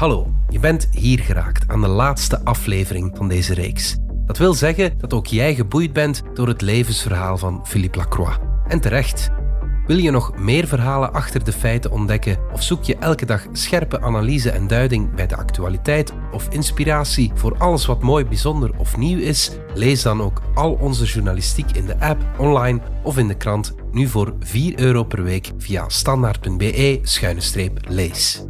[0.00, 3.96] Hallo, je bent hier geraakt aan de laatste aflevering van deze reeks.
[4.26, 8.38] Dat wil zeggen dat ook jij geboeid bent door het levensverhaal van Philippe Lacroix.
[8.68, 9.30] En terecht.
[9.86, 14.00] Wil je nog meer verhalen achter de feiten ontdekken of zoek je elke dag scherpe
[14.00, 19.18] analyse en duiding bij de actualiteit of inspiratie voor alles wat mooi, bijzonder of nieuw
[19.18, 19.50] is?
[19.74, 24.06] Lees dan ook al onze journalistiek in de app, online of in de krant nu
[24.06, 28.44] voor 4 euro per week via standaard.be-lees.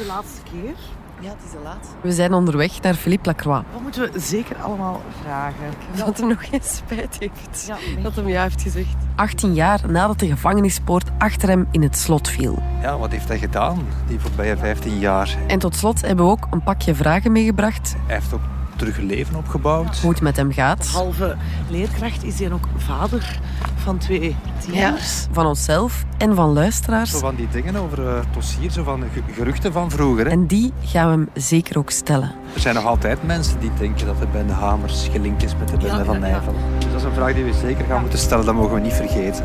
[0.00, 0.74] de laatste keer.
[1.20, 1.88] Ja, het is de laat.
[2.00, 3.64] We zijn onderweg naar Philippe Lacroix.
[3.72, 5.64] Wat moeten we zeker allemaal vragen?
[5.96, 7.64] Dat hem nog geen spijt heeft.
[7.66, 8.02] Ja, nee.
[8.02, 8.94] Dat hem ja heeft gezegd.
[9.14, 12.62] 18 jaar nadat de gevangenispoort achter hem in het slot viel.
[12.82, 15.36] Ja, wat heeft hij gedaan die voorbije 15 jaar?
[15.46, 17.94] En tot slot hebben we ook een pakje vragen meegebracht.
[18.06, 18.40] Hij heeft ook
[18.80, 19.98] terug een leven opgebouwd.
[19.98, 20.86] Hoe het met hem gaat.
[20.86, 21.36] Halve
[21.68, 23.38] leerkracht is hij ook vader
[23.76, 25.26] van twee tieners.
[25.32, 27.10] Van onszelf en van luisteraars.
[27.10, 30.24] Zo van die dingen over uh, dossier, zo van ge- geruchten van vroeger.
[30.24, 30.30] Hè.
[30.30, 32.32] En die gaan we hem zeker ook stellen.
[32.54, 35.76] Er zijn nog altijd mensen die denken dat de bende Hamers gelinkt is met de
[35.76, 36.32] bende Ja, van ja, ja.
[36.32, 36.54] Nijvel.
[36.78, 38.92] Dus dat is een vraag die we zeker gaan moeten stellen, dat mogen we niet
[38.92, 39.44] vergeten.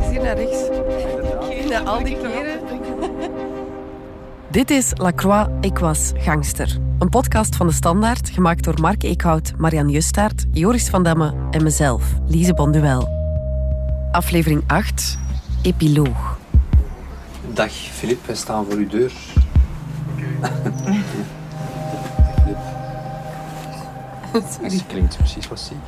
[0.00, 0.58] Is hier naar rechts?
[1.70, 2.60] Na al die keren.
[4.54, 6.78] Dit is Lacroix, ik was gangster.
[6.98, 11.62] Een podcast van de Standaard, gemaakt door Mark Eekhout, Marianne Justaert, Joris van Damme en
[11.62, 13.08] mezelf, Lise Bonduel.
[14.12, 15.18] Aflevering 8,
[15.62, 16.38] Epiloog.
[17.52, 19.12] Dag Filip, wij staan voor uw deur.
[24.32, 25.84] Dat klinkt precies wat ziek.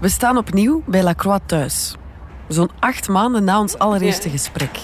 [0.00, 1.96] We staan opnieuw bij Lacroix thuis.
[2.48, 4.78] Zo'n acht maanden na ons allereerste gesprek.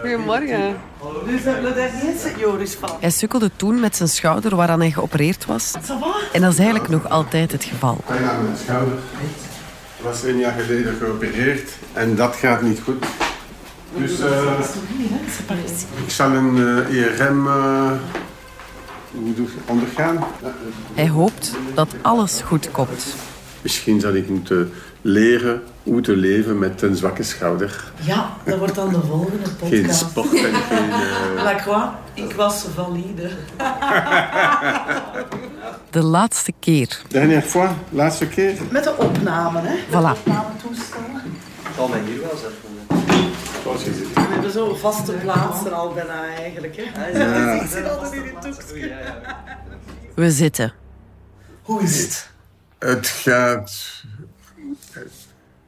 [0.00, 0.76] Goedemorgen.
[3.00, 5.72] Hij sukkelde toen met zijn schouder waaraan hij geopereerd was.
[6.32, 8.00] En dat is eigenlijk nog altijd het geval.
[8.06, 8.94] pijn aan mijn schouder.
[9.98, 13.04] Ik was een jaar geleden geopereerd en dat gaat niet goed.
[13.96, 14.60] Dus eh,
[16.04, 17.90] ik zal een eh, IRM eh,
[19.12, 20.16] hoe doe ik- ondergaan.
[20.16, 20.48] Eh,
[20.94, 23.04] Hij hoopt dat alles goed komt.
[23.62, 24.72] Misschien zal ik moeten
[25.06, 27.84] leren hoe te leven met een zwakke schouder.
[28.00, 30.00] Ja, dat wordt dan de volgende Geen podcast.
[30.00, 30.90] sport en geen...
[30.90, 33.30] eh, Lacroix, ik was valide.
[35.90, 37.00] De laatste keer.
[37.08, 38.54] Dernière fois, laatste keer.
[38.70, 39.74] Met de opname, hè?
[39.88, 40.18] Voilà.
[40.18, 41.00] Opnametoestel.
[41.76, 42.72] Zal mij hier wel zetten.
[44.14, 47.06] We hebben zo'n vaste plaats er al bijna eigenlijk, hè?
[47.18, 47.52] Ja.
[47.62, 48.92] Ik zit altijd in toekje.
[50.14, 50.72] We zitten.
[51.62, 52.30] Hoe is het?
[52.78, 54.02] Het gaat...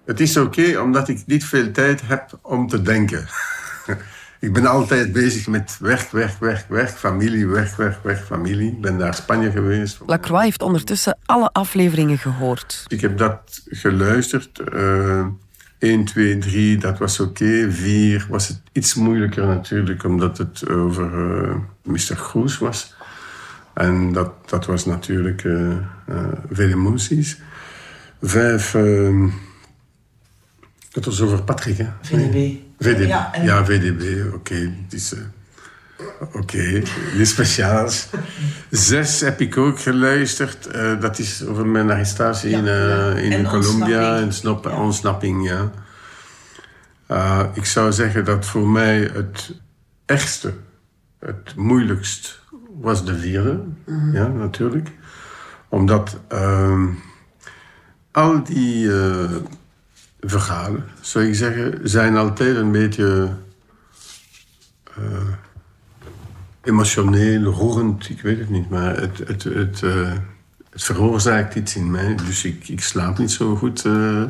[0.07, 3.27] Het is oké omdat ik niet veel tijd heb om te denken.
[4.41, 8.71] Ik ben altijd bezig met werk, werk, werk, werk, familie, werk, werk, werk, familie.
[8.71, 9.99] Ik ben naar Spanje geweest.
[10.07, 12.85] Lacroix heeft ondertussen alle afleveringen gehoord.
[12.89, 14.59] Ik heb dat geluisterd.
[14.59, 15.27] eh
[15.79, 17.71] 1, 2, 3, dat was oké.
[17.71, 21.05] 4 was het iets moeilijker natuurlijk, omdat het over
[21.45, 22.17] eh Mr.
[22.17, 22.95] Groes was.
[23.75, 25.79] En dat, dat was natuurlijk eh, eh,
[26.51, 27.41] veel emoties.
[28.23, 28.75] 5,
[30.97, 31.87] dat was over Patrick, hè?
[32.03, 32.55] VDB.
[32.79, 33.07] VDB.
[33.07, 34.55] Ja, Ja, VDB, oké.
[34.55, 35.21] het is, eh,
[36.33, 36.83] Oké,
[37.19, 38.09] iets speciaals.
[38.71, 40.67] Zes heb ik ook geluisterd.
[40.67, 43.11] eh, dat is over mijn arrestatie Ja, in, eh, ja.
[43.11, 44.17] in En Colombia.
[44.19, 45.71] En snap, ontsnapping, ja.
[47.07, 49.55] Eh, ik zou zeggen dat voor mij het
[50.05, 50.53] ergste,
[51.21, 52.41] het moeilijkst,
[52.81, 53.61] was de vierde.
[54.13, 54.89] Ja, natuurlijk.
[55.69, 56.87] Omdat ehm,
[58.13, 59.31] al die eh,
[60.27, 63.29] verhalen, zou ik zeggen, zijn altijd een beetje
[64.97, 65.29] eh,
[66.63, 70.13] emotioneel, roerend, ik weet het niet, maar het, het, het, eh,
[70.71, 72.15] het veroorzaakt iets in mij.
[72.27, 74.23] Dus ik, ik slaap niet zo goed eh,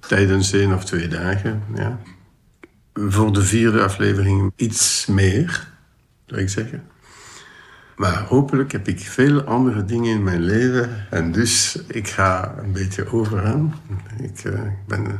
[0.00, 1.62] tijdens één of twee dagen.
[1.74, 1.98] Ja.
[2.94, 5.68] Voor de vierde aflevering iets meer,
[6.26, 6.84] zou ik zeggen.
[8.02, 11.06] Maar hopelijk heb ik veel andere dingen in mijn leven.
[11.10, 13.80] En dus ik ga een beetje overaan.
[14.18, 15.06] Ik, eh, ik ben...
[15.06, 15.12] eh,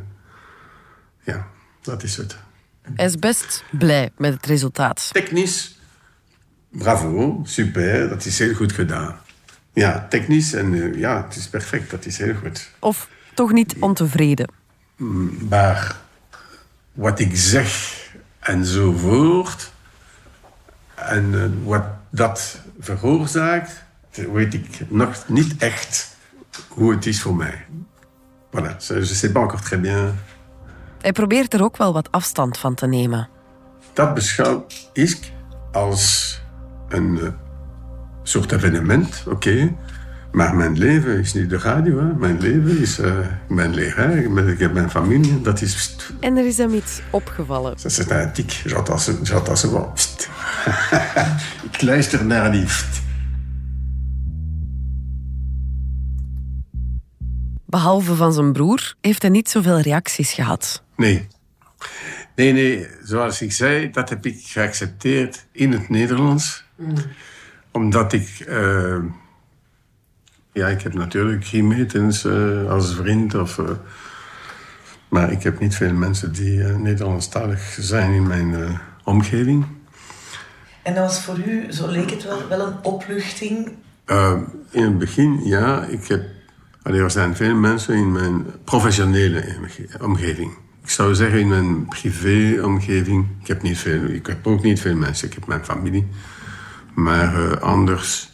[1.22, 1.46] ja,
[1.82, 2.36] dat is het.
[2.94, 5.08] Hij is best blij met het resultaat.
[5.12, 5.78] Technisch,
[6.68, 9.18] bravo, super, dat is heel goed gedaan.
[9.72, 12.70] Ja, technisch en eh, ja, het is perfect, dat is heel goed.
[12.78, 14.48] Of toch niet ontevreden.
[15.48, 15.96] Maar
[16.92, 18.00] wat ik zeg
[18.40, 19.72] enzovoort,
[20.94, 23.84] en wat dat veroorzaakt,
[24.32, 26.16] weet ik nog niet echt
[26.68, 27.66] hoe het is voor mij.
[28.50, 30.14] Voilà, je sais pas encore très bien.
[31.00, 33.28] Hij probeert er ook wel wat afstand van te nemen.
[33.92, 35.32] Dat beschouw ik
[35.72, 36.40] als
[36.88, 37.28] een eh,
[38.22, 39.74] soort evenement, oké.
[40.32, 41.98] Maar mijn leven is niet de radio.
[41.98, 42.14] Hè.
[42.14, 43.18] Mijn leven is uh,
[43.48, 44.16] mijn leraar.
[44.48, 45.40] Ik heb mijn familie.
[45.40, 45.96] Dat is...
[46.20, 47.70] En er is hem iets opgevallen.
[47.70, 48.62] Dat is een tik.
[49.22, 49.92] Zat als wel.
[51.72, 52.66] ik luister naar die...
[57.66, 60.82] Behalve van zijn broer heeft hij niet zoveel reacties gehad.
[60.96, 61.28] Nee.
[62.36, 62.86] Nee, nee.
[63.02, 66.64] Zoals ik zei, dat heb ik geaccepteerd in het Nederlands.
[66.76, 66.94] Mm.
[67.70, 68.44] Omdat ik...
[68.48, 68.96] Uh,
[70.52, 71.88] ja, ik heb natuurlijk geen
[72.24, 73.34] uh, als vriend.
[73.34, 73.70] Of, uh,
[75.08, 79.66] maar ik heb niet veel mensen die uh, Nederlandstalig zijn in mijn omgeving.
[80.82, 83.72] En dat was voor u, zo leek het wel, wel een opluchting?
[84.70, 85.84] in het begin, ja.
[85.84, 86.24] Ik heb,
[86.82, 89.44] er zijn veel mensen in mijn professionele
[90.00, 90.52] omgeving.
[90.82, 93.26] Ik zou zeggen in mijn privé-omgeving.
[93.40, 94.04] Ik heb niet veel.
[94.04, 95.28] Ik heb ook niet veel mensen.
[95.28, 96.06] Ik heb mijn familie.
[96.94, 98.31] Maar anders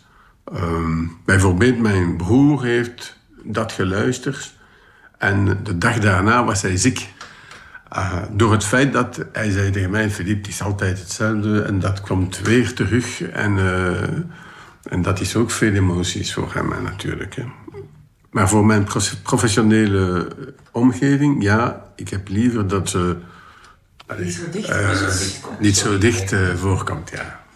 [0.52, 4.54] Ehm, bijvoorbeeld, mijn broer heeft dat geluisterd.
[5.18, 7.08] En de dag daarna was hij ziek.
[7.92, 11.62] Uh, door het feit dat hij zei tegen mij: Philippe, het is altijd hetzelfde.
[11.62, 13.22] En dat komt weer terug.
[13.22, 14.02] En, uh,
[14.82, 17.34] en dat is ook veel emoties voor hem natuurlijk.
[17.34, 17.44] Hè.
[18.30, 18.86] Maar voor mijn
[19.22, 20.28] professionele
[20.72, 23.16] omgeving, ja, ik heb liever dat ze.
[24.18, 27.46] niet zo dicht, uh, niet zo dicht voorkomt, ja.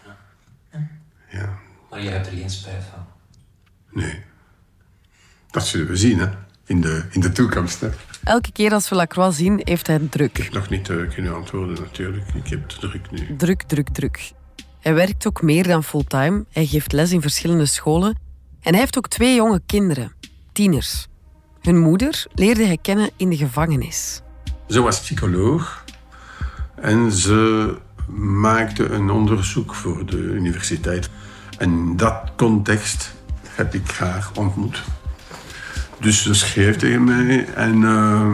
[1.93, 3.07] Maar je hebt er geen spijt van?
[3.91, 4.23] Nee.
[5.51, 6.27] Dat zullen we zien, hè.
[6.65, 7.89] In de, in de toekomst, hè.
[8.25, 10.39] Elke keer als we Lacroix zien, heeft hij druk.
[10.39, 12.35] Ik heb nog niet uh, kunnen antwoorden, natuurlijk.
[12.35, 13.37] Ik heb druk nu.
[13.37, 14.33] Druk, druk, druk.
[14.81, 16.45] Hij werkt ook meer dan fulltime.
[16.51, 18.19] Hij geeft les in verschillende scholen.
[18.61, 20.13] En hij heeft ook twee jonge kinderen,
[20.53, 21.07] tieners.
[21.61, 24.21] Hun moeder leerde hij kennen in de gevangenis.
[24.69, 25.85] Ze was psycholoog
[26.75, 27.77] en ze
[28.17, 31.11] maakte een onderzoek voor de universiteit.
[31.63, 33.13] In dat context
[33.49, 34.83] heb ik haar ontmoet.
[36.01, 38.31] Dus ze schreef tegen mij en, uh,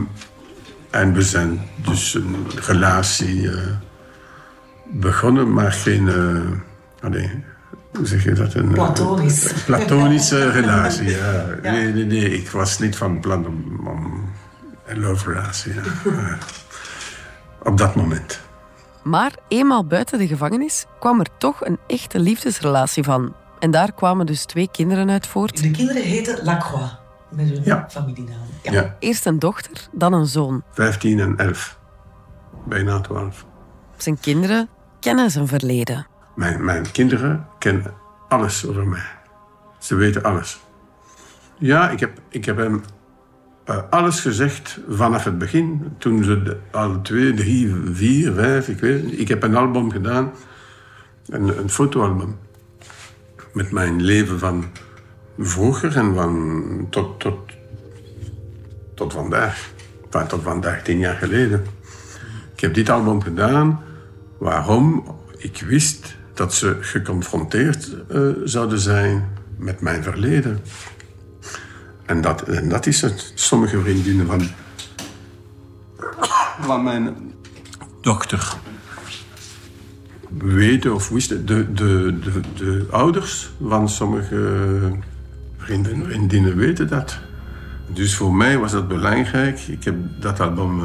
[0.91, 3.61] en we zijn dus een relatie uh,
[4.85, 6.07] begonnen, maar geen.
[6.07, 7.31] Uh, allez,
[7.93, 8.55] hoe zeg je dat?
[8.55, 9.53] Een Platonisch.
[9.65, 11.45] platonische relatie, ja.
[11.63, 11.71] ja.
[11.71, 14.25] Nee, nee, nee, ik was niet van plan om, om
[14.87, 15.73] een love relatie.
[15.75, 16.39] Ja.
[17.71, 18.41] Op dat moment.
[19.03, 23.35] Maar eenmaal buiten de gevangenis kwam er toch een echte liefdesrelatie van.
[23.59, 25.63] En daar kwamen dus twee kinderen uit voort.
[25.63, 26.97] De kinderen heten Lacroix,
[27.29, 27.87] met hun ja.
[27.91, 28.47] familienaam.
[28.63, 28.73] Ja.
[28.73, 28.97] ja.
[28.99, 30.63] Eerst een dochter, dan een zoon.
[30.73, 31.79] 15 en 11.
[32.67, 33.45] Bijna 12.
[33.97, 34.69] Zijn kinderen
[35.01, 36.07] kennen zijn verleden.
[36.35, 37.95] Mijn, mijn kinderen kennen
[38.29, 39.17] alles over mij.
[39.79, 40.61] Ze weten alles.
[41.59, 42.83] Ja, ik heb, ik heb hem
[43.71, 45.93] uh, alles gezegd vanaf het begin.
[45.99, 49.91] Toen ze de, al twee, drie, vier, vijf, ik weet het Ik heb een album
[49.91, 50.31] gedaan.
[51.29, 52.37] Een, een fotoalbum.
[53.53, 54.65] Met mijn leven van
[55.39, 57.39] vroeger en van tot, tot,
[58.95, 59.71] tot vandaag.
[60.11, 61.65] Tot vandaag, tien jaar geleden.
[62.55, 63.83] Ik heb dit album gedaan.
[64.39, 65.17] Waarom?
[65.37, 70.61] Ik wist dat ze geconfronteerd uh, zouden zijn met mijn verleden.
[72.09, 73.33] En dat, dat is het.
[73.35, 74.49] Sommige vriendinnen van,
[76.61, 77.17] van mijn
[78.01, 78.57] dochter
[80.39, 84.91] weten of wisten, de, de, de, de ouders van sommige
[85.57, 87.19] vrienden, vriendinnen weten dat.
[87.93, 89.61] Dus voor mij was dat belangrijk.
[89.61, 90.81] Ik heb dat album.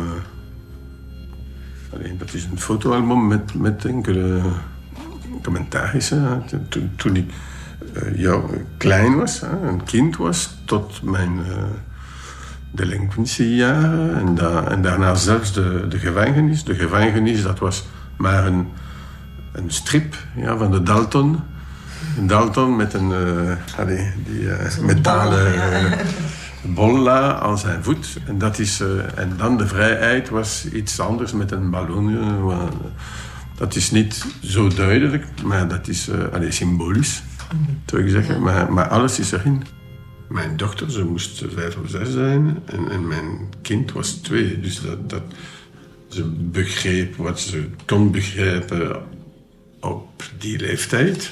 [1.93, 4.41] Alleen, dat is een fotoalbum met, met enkele
[5.43, 6.43] commentarissen.
[6.69, 7.31] Toen, toen ik
[7.93, 11.63] uh, jou, klein was, hè, een kind was, tot mijn uh,
[12.71, 14.15] delinquentiejaren.
[14.15, 16.63] En, da en daarna zelfs de, de gevangenis.
[16.63, 17.85] De gevangenis, dat was
[18.17, 18.67] maar een,
[19.51, 21.39] een strip ja, van de Dalton.
[22.17, 25.91] Een Dalton met een uh, allee, die, uh, metalen uh,
[26.75, 28.17] bolla aan zijn voet.
[28.25, 28.83] En, dat is,
[29.15, 32.17] en dan de vrijheid was iets anders met een ballon.
[33.57, 37.23] dat is niet zo duidelijk, maar dat is allee, symbolisch
[37.86, 38.41] zou ik zeggen.
[38.41, 39.63] Maar, maar alles is erin.
[40.29, 42.60] Mijn dochter, ze moest vijf of zes zijn.
[42.65, 44.60] En, en mijn kind was twee.
[44.60, 45.24] Dus dat, dat,
[46.07, 49.03] ze begreep wat ze kon begrijpen
[49.79, 51.31] op die leeftijd.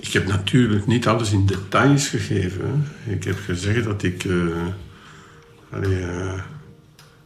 [0.00, 2.86] Ik heb natuurlijk niet alles in details gegeven.
[3.06, 4.66] Ik heb gezegd dat ik uh,
[5.70, 6.42] allee, uh,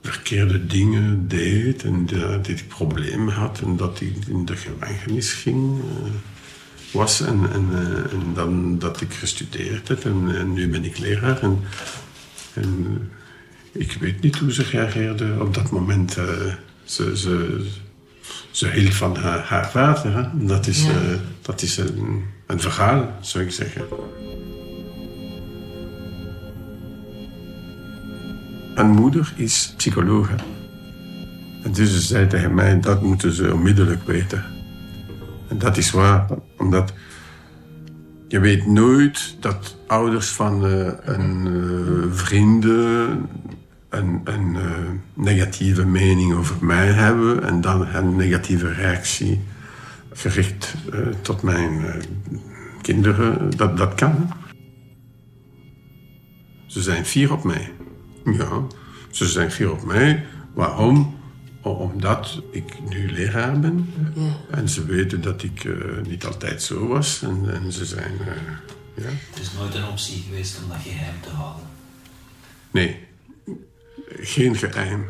[0.03, 5.79] verkeerde dingen deed en dat ik problemen had en dat ik in de gevangenis ging.
[5.79, 6.11] Uh,
[6.93, 11.43] was en, en, eh, en dan dat ik gestudeerd heb en, nu ben ik leraar.
[11.43, 11.61] En,
[12.55, 12.87] en,
[13.73, 16.17] eh, ik weet niet hoe ze reageerde op dat moment.
[16.17, 16.27] Eh,
[16.85, 17.67] ze, ze,
[18.51, 20.15] ze hield van haar, haar vader.
[20.15, 20.47] Hè?
[20.47, 20.87] Dat is,
[21.43, 23.85] dat is een, een verhaal, zou ik zeggen.
[28.75, 30.31] een moeder is psycholoog.
[31.63, 34.45] En dus ze zei tegen mij, dat moeten ze onmiddellijk weten.
[35.59, 36.27] Dat is waar,
[36.59, 36.93] omdat
[38.29, 43.29] je weet nooit dat ouders van uh, een uh, vrienden
[43.89, 44.63] een, een uh,
[45.15, 49.41] negatieve mening over mij hebben en dan een negatieve reactie
[50.13, 50.75] gericht
[51.21, 51.85] tot mijn
[52.83, 53.51] kinderen.
[53.57, 54.33] Dat, dat kan.
[56.67, 57.73] Ze zijn fier op mij.
[58.25, 58.63] Ja,
[59.11, 60.25] ze zijn fier op mij.
[60.55, 61.15] Waarom?
[61.63, 63.93] Omdat ik nu leraar ben.
[64.15, 64.37] Ja.
[64.51, 67.23] En ze weten dat ik uh, niet altijd zo was.
[67.23, 68.13] En, en ze zijn...
[68.21, 68.27] Uh,
[68.95, 69.11] ja.
[69.31, 71.65] Het is nooit een optie geweest om dat geheim te houden?
[72.71, 72.99] Nee,
[74.07, 75.07] geen geheim.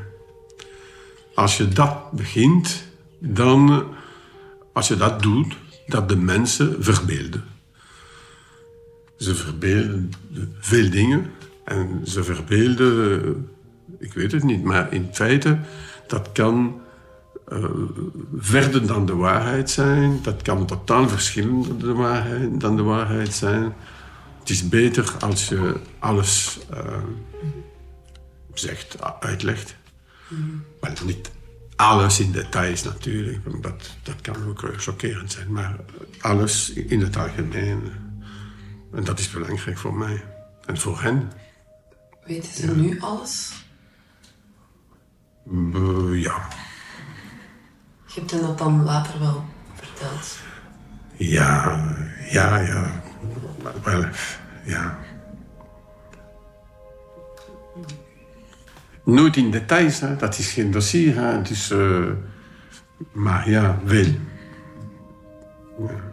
[1.34, 2.82] Als je dat begint,
[3.18, 3.84] dan...
[4.72, 5.56] Als je dat doet,
[5.86, 7.44] dat de mensen verbeelden.
[9.18, 10.12] Ze verbeelden
[10.58, 11.30] veel dingen.
[11.64, 13.48] En ze verbeelden...
[13.98, 15.58] Ik weet het niet, maar in feite
[16.12, 16.80] dat kan
[17.52, 17.64] uh,
[18.36, 20.22] verder dan de waarheid zijn.
[20.22, 23.74] Dat kan totaal verschillend dan de waarheid, dan de waarheid zijn.
[24.38, 26.78] Het is beter als je alles uh,
[28.54, 29.76] zegt, uitlegt.
[30.28, 30.64] Mm.
[30.80, 31.30] Wel, niet
[31.76, 35.52] alles in details natuurlijk, want dat, dat kan ook chockerend zijn.
[35.52, 35.76] Maar
[36.20, 37.82] alles in het algemeen.
[38.92, 40.24] En dat is belangrijk voor mij.
[40.66, 41.32] En voor hen.
[42.24, 43.61] Weten ze nu alles?
[45.50, 46.48] Uh, ja.
[48.06, 49.44] Je hebt hen dat dan later wel
[49.74, 50.38] verteld?
[51.16, 51.80] Ja,
[52.30, 53.02] ja, ja.
[53.82, 54.04] Wel,
[54.64, 54.98] ja.
[59.04, 60.16] Nooit in details, hè.
[60.16, 61.16] dat is geen dossier.
[61.16, 61.42] Hè.
[61.42, 62.12] Dus, uh,
[63.12, 64.06] maar ja, wel.
[65.78, 66.10] Ja.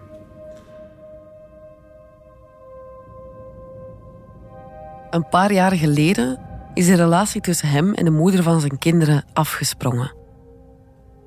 [5.09, 6.48] Een paar jaar geleden
[6.79, 10.13] is de relatie tussen hem en de moeder van zijn kinderen afgesprongen.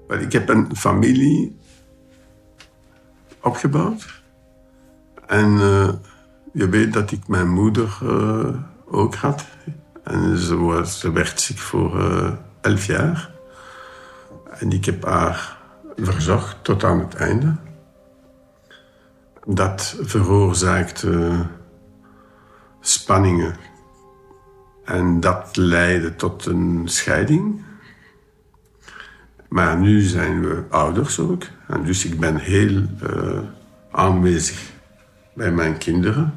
[0.09, 1.57] Ik heb een familie
[3.41, 4.23] opgebouwd.
[5.27, 5.89] En uh,
[6.53, 8.49] je weet dat ik mijn moeder uh,
[8.87, 9.45] ook had.
[10.05, 13.31] En ze, was, ze werd ziek voor uh, elf jaar.
[14.51, 15.59] En ik heb haar
[15.97, 17.57] verzorgd tot aan het einde.
[19.47, 21.47] Dat veroorzaakte
[22.81, 23.57] spanningen
[24.85, 27.63] en dat leidde tot een scheiding.
[29.49, 31.43] Maar nu zijn we ouders ook.
[31.69, 33.41] En dus ik ben heel uh,
[33.91, 34.71] aanwezig
[35.35, 36.35] bij mijn kinderen.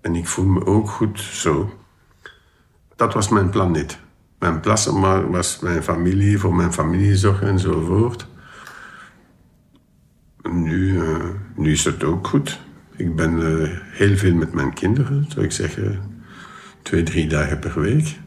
[0.00, 1.78] En ik voel me ook goed zo.
[2.96, 3.98] Dat was mijn plan niet.
[4.38, 8.26] Mijn plan was mijn familie, voor mijn familie zorgen enzovoort.
[10.42, 11.24] Nu, uh,
[11.56, 12.60] nu is het ook goed.
[12.96, 16.12] Ik ben uh, heel veel met mijn kinderen, zou ik zeggen
[16.82, 18.20] twee, drie dagen per week.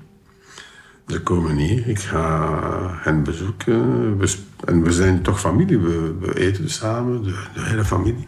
[1.08, 4.18] Ze komen hier, ik ga hen bezoeken.
[4.18, 4.36] We,
[4.66, 8.28] en we zijn toch familie, we, we eten samen, de, de, hele familie.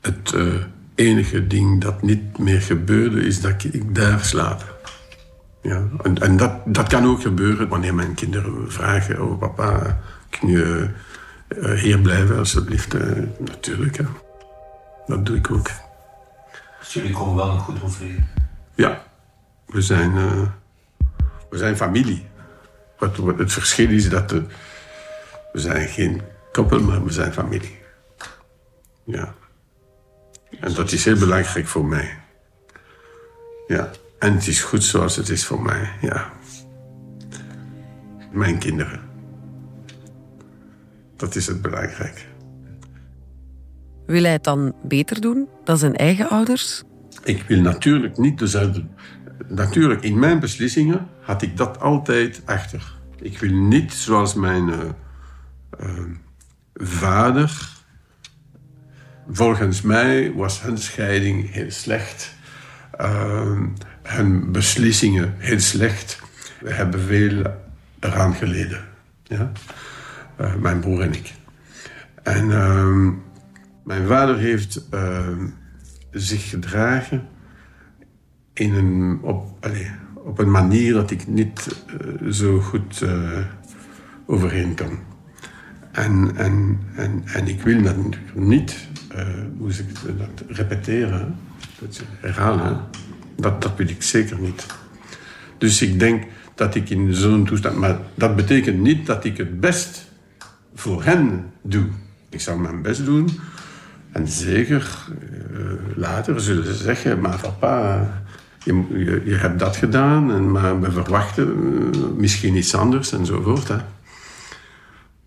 [0.00, 0.54] Het uh,
[0.94, 4.80] enige ding dat niet meer gebeurde, is dat ik daar slaap.
[5.62, 10.00] Ja, en, en dat, dat kan ook gebeuren wanneer mijn kinderen vragen: Oh, papa,
[10.30, 10.88] kun je
[11.48, 12.94] uh, hier blijven, alsjeblieft?
[12.94, 13.00] Uh,
[13.38, 14.06] natuurlijk, ja.
[15.06, 15.70] dat doe ik ook.
[16.80, 18.24] Dus jullie komen wel nog goed overeen?
[18.82, 19.02] Ja,
[19.66, 20.48] we zijn, uh,
[21.50, 22.26] we zijn familie.
[22.98, 24.42] Wat, het verschil is dat de,
[25.52, 26.22] we zijn geen
[26.52, 27.78] koppel, maar we zijn familie.
[29.04, 29.34] Ja.
[30.60, 32.18] En dat is heel belangrijk voor mij.
[33.66, 33.90] Ja.
[34.18, 36.32] En het is goed zoals het is voor mij, ja.
[38.32, 39.00] Mijn kinderen.
[41.16, 42.26] Dat is het belangrijk.
[44.06, 46.82] Wil hij het dan beter doen dan zijn eigen ouders?
[47.24, 48.84] Ik wil natuurlijk niet dezelfde.
[49.48, 52.92] Natuurlijk, in mijn beslissingen had ik dat altijd achter.
[53.20, 54.78] Ik wil niet zoals mijn uh,
[55.80, 56.04] uh,
[56.74, 57.68] vader.
[59.30, 62.34] Volgens mij was hun scheiding heel slecht.
[63.00, 63.60] Uh,
[64.02, 66.20] hun beslissingen heel slecht.
[66.60, 67.42] We hebben veel
[68.00, 68.84] eraan geleden.
[69.22, 69.52] Ja?
[70.60, 71.32] mijn broer en ik.
[72.22, 73.10] En ehm,
[73.84, 75.46] mijn vader heeft ehm,
[76.12, 77.28] zich gedragen
[78.52, 81.84] in een, op, allez, op een manier dat ik niet
[82.22, 83.38] uh, zo goed uh,
[84.26, 84.98] overheen kan.
[85.92, 87.96] En, en, en, en ik wil dat
[88.34, 89.26] niet, uh,
[89.58, 91.36] hoe ik dat, repeteren,
[91.80, 92.80] dat herhalen.
[93.36, 94.66] Dat, dat wil ik zeker niet.
[95.58, 97.76] Dus ik denk dat ik in zo'n toestand...
[97.76, 100.10] Maar dat betekent niet dat ik het best
[100.74, 101.86] voor hen doe.
[102.28, 103.28] Ik zal mijn best doen
[104.12, 105.06] en zeker
[105.50, 108.08] uh, later zullen ze zeggen, maar papa,
[108.64, 111.46] je, je, je hebt dat gedaan, en, maar we verwachten
[111.92, 113.68] eh, misschien iets anders enzovoort.
[113.68, 113.76] Hè.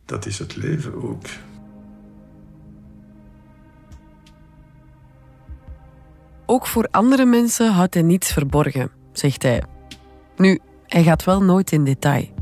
[0.05, 1.25] Dat is het leven ook.
[6.45, 9.63] Ook voor andere mensen houdt hij niets verborgen, zegt hij.
[10.37, 12.33] Nu, hij gaat wel nooit in detail.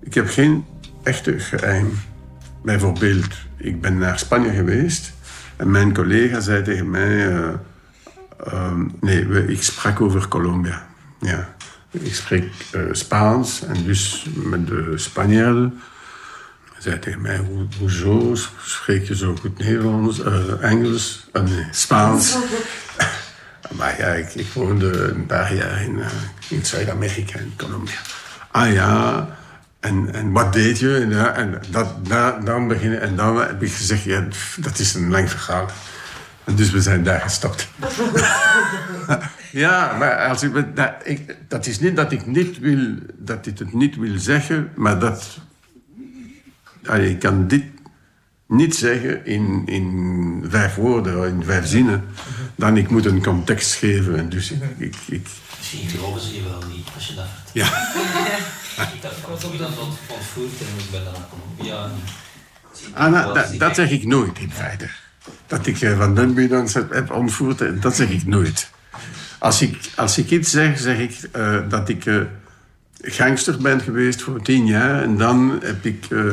[0.00, 0.64] Ik heb geen
[1.02, 1.90] echte geheim.
[2.70, 5.12] Bijvoorbeeld, ik ben naar Spanje geweest
[5.56, 7.48] en mijn collega zei tegen mij: eh,
[8.46, 10.86] ehm, Nee, ik sprak over Colombia.
[11.20, 11.54] Ja.
[11.90, 15.80] Ik spreek eh, Spaans en dus met de Spanjaarden.
[16.72, 21.66] Hij zei tegen mij: "Hoe- Hoezo spreek je zo goed Nederlands, eh, Engels, eh, nee,
[21.70, 22.36] Spaans?
[23.76, 26.00] Maar ja, ik, ik woonde een paar jaar in,
[26.48, 27.94] in Zuid-Amerika, in Colombia.
[28.50, 29.28] Ah ja,
[29.86, 30.96] en, en wat deed je?
[30.96, 34.78] En, ja, en dat, da- dan beginnen, en dan heb ik gezegd, ja, pff, dat
[34.78, 35.66] is een lang verhaal.
[36.44, 37.68] En dus we zijn daar gestopt.
[39.64, 43.58] ja, maar als ik, dat, ik, dat is niet dat ik, niet wil, dat ik
[43.58, 45.38] het niet wil zeggen, maar dat...
[47.00, 47.64] Ik kan dit
[48.48, 52.04] niet zeggen in, in vijf woorden, in vijf zinnen.
[52.54, 54.18] Dan ik moet een context geven.
[54.18, 55.26] En dus ik, ik-
[55.70, 57.54] Misschien geloven ze je wel niet als je dat vertelt.
[57.54, 57.64] ja.
[58.94, 61.84] Ik heb van dat ont- ontvoerd en ik ben dan naar Colombia.
[62.86, 64.88] ik Ah, nou, dat, dat zeg ik nooit in feite.
[65.46, 66.48] Dat ik eh, van Dunby
[66.90, 68.70] heb ontvoerd, eh, dat zeg ik nooit.
[69.38, 72.20] Als ik, als ik iets zeg, zeg ik eh, dat ik eh,
[73.00, 75.02] gangster ben geweest voor tien jaar.
[75.02, 76.24] En dan heb ik eh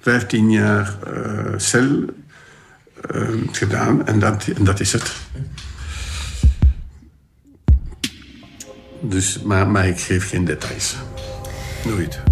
[0.00, 2.04] 15 jaar eh, cel
[3.52, 4.06] gedaan.
[4.06, 5.12] En dat, en dat is het.
[9.02, 10.96] Dus, maar, maar ik geef geen details.
[11.86, 12.22] Nooit.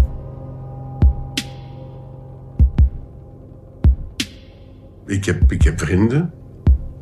[5.05, 6.33] Ik heb, ik heb vrienden.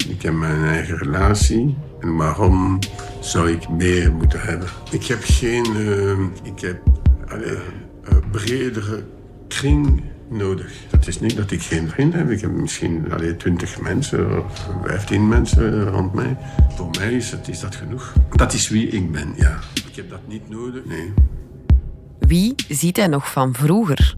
[0.09, 1.77] Ik heb mijn eigen relatie.
[1.99, 2.79] En waarom
[3.19, 4.67] zou ik meer moeten hebben?
[4.91, 5.65] Ik heb geen...
[5.75, 6.81] eh, ik heb
[8.03, 9.03] een bredere
[9.47, 10.71] kring nodig.
[10.89, 12.29] Dat is niet dat ik geen vrienden heb.
[12.29, 16.37] Ik heb misschien alleen twintig mensen of vijftien mensen rond mij.
[16.75, 18.13] Voor mij is, het, is dat genoeg.
[18.29, 19.59] Dat is wie ik ben, ja.
[19.87, 21.13] Ik heb dat niet nodig, nee.
[22.19, 24.15] Wie ziet hij nog van vroeger?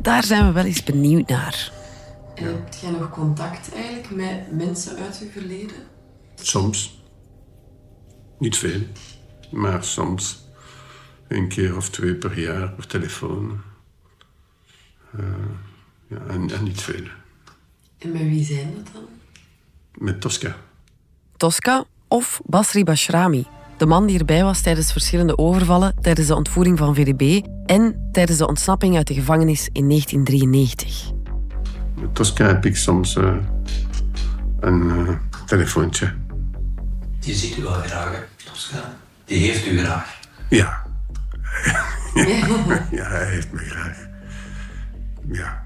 [0.00, 1.72] Daar zijn we wel eens benieuwd naar.
[2.34, 5.76] En heb jij nog contact eigenlijk met mensen uit je verleden?
[6.34, 7.02] Soms.
[8.38, 8.80] Niet veel.
[9.50, 10.42] Maar soms.
[11.28, 13.60] Een keer of twee per jaar per telefoon.
[15.18, 15.24] Eh,
[16.06, 17.04] ja, en, en niet veel.
[17.98, 19.02] En met wie zijn dat dan?
[19.94, 20.56] Met Tosca.
[21.36, 23.46] Tosca of Basri Bashrami,
[23.76, 28.38] de man die erbij was tijdens verschillende overvallen tijdens de ontvoering van VDB en tijdens
[28.38, 31.12] de ontsnapping uit de gevangenis in 1993.
[32.00, 33.36] Met Tosca heb ik soms eh,
[34.60, 36.14] een eh, telefoontje.
[37.18, 38.96] Die ziet u wel graag, hè, Tosca.
[39.24, 40.20] Die heeft u graag.
[40.48, 40.82] Ja.
[42.90, 44.03] ja, hij heeft me graag.
[45.32, 45.62] Ja.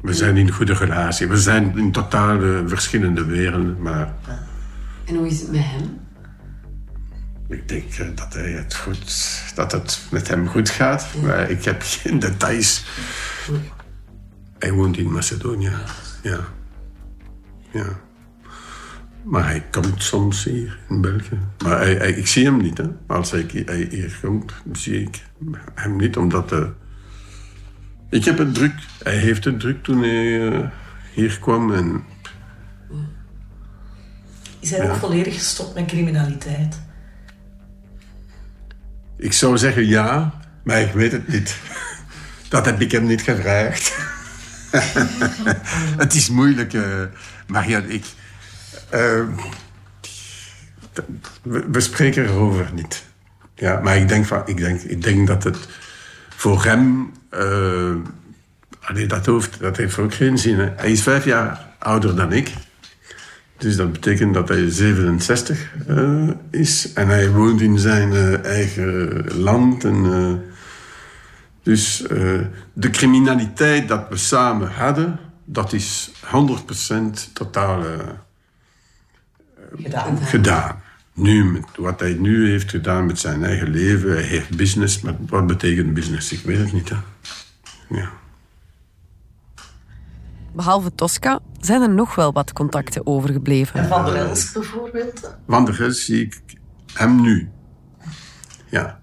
[0.00, 1.26] We zijn in goede relatie.
[1.28, 4.14] We zijn in totaal eh, verschillende werelden, maar
[5.04, 6.00] En hoe is het met hem?
[7.48, 11.64] Ik denk eh, dat, hij het goed, dat het met hem goed gaat, maar ik
[11.64, 12.84] heb geen details.
[14.58, 15.72] Hij woont in Macedonië,
[16.22, 16.38] ja.
[17.72, 17.86] Ja.
[19.24, 21.38] Maar hij komt soms hier in België.
[21.64, 22.84] Maar hij, hij- ik zie hem niet, hè.
[23.06, 25.22] Als hij, hij hier komt, zie ik
[25.74, 26.52] hem niet, omdat...
[26.52, 26.64] eh,
[28.12, 28.74] ik heb het druk.
[29.02, 30.68] Hij heeft het druk toen hij eh,
[31.14, 32.04] hier kwam en...
[34.60, 36.80] Is hij ook volledig gestopt met criminaliteit?
[39.16, 41.56] Ik zou zeggen ja, maar ik weet het niet.
[42.48, 43.96] Dat heb ik hem niet gevraagd.
[46.02, 47.02] het is moeilijk, eh
[47.46, 47.88] Marianne.
[47.88, 48.04] Ik,
[48.90, 49.22] eh,
[51.42, 53.04] we, we spreken erover niet.
[53.54, 55.58] Ja, maar ik denk, van, ik, denk, ik denk dat het
[56.28, 57.12] voor hem...
[57.32, 57.94] eh,
[58.80, 60.58] allee, dat, hoeft, dat heeft ook geen zin.
[60.58, 60.70] Hè.
[60.76, 62.52] Hij is vijf jaar ouder dan ik.
[63.56, 66.92] Dus dat betekent dat hij 67 eh, is.
[66.92, 69.84] En hij woont in zijn eh, eigen land.
[69.84, 70.40] En,
[71.62, 72.04] dus
[72.72, 77.82] de criminaliteit dat we samen hadden, dat is 100% totaal
[79.76, 80.18] Gedaan.
[80.18, 80.81] gedaan.
[81.14, 85.00] Nu, met wat hij nu heeft gedaan met zijn eigen leven, hij heeft business.
[85.00, 86.32] Maar wat betekent business?
[86.32, 86.88] Ik weet het niet.
[86.88, 86.96] Hè.
[87.88, 88.10] Ja.
[90.52, 93.80] Behalve Tosca zijn er nog wel wat contacten overgebleven.
[93.80, 95.36] En Van der Els bijvoorbeeld?
[95.46, 96.40] Van der Gels zie ik
[96.92, 97.50] hem nu.
[98.68, 99.00] Ja.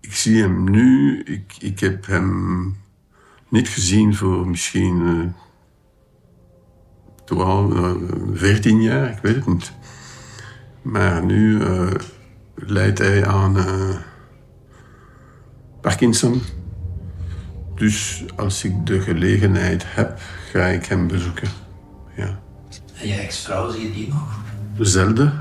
[0.00, 1.20] Ik zie hem nu.
[1.22, 2.76] Ik, ik heb hem
[3.48, 5.42] niet gezien voor misschien eh
[7.24, 7.92] 12, eh,
[8.32, 9.10] 14 jaar.
[9.10, 9.72] Ik weet het niet.
[10.84, 11.90] Maar nu uh,
[12.54, 13.96] leidt hij aan uh,
[15.80, 16.42] Parkinson.
[17.74, 20.20] Dus als ik de gelegenheid heb,
[20.52, 21.48] ga ik hem bezoeken.
[22.16, 22.38] Ja.
[23.00, 24.40] En je ex-vrouw, zie je die nog?
[24.78, 25.32] Zelden,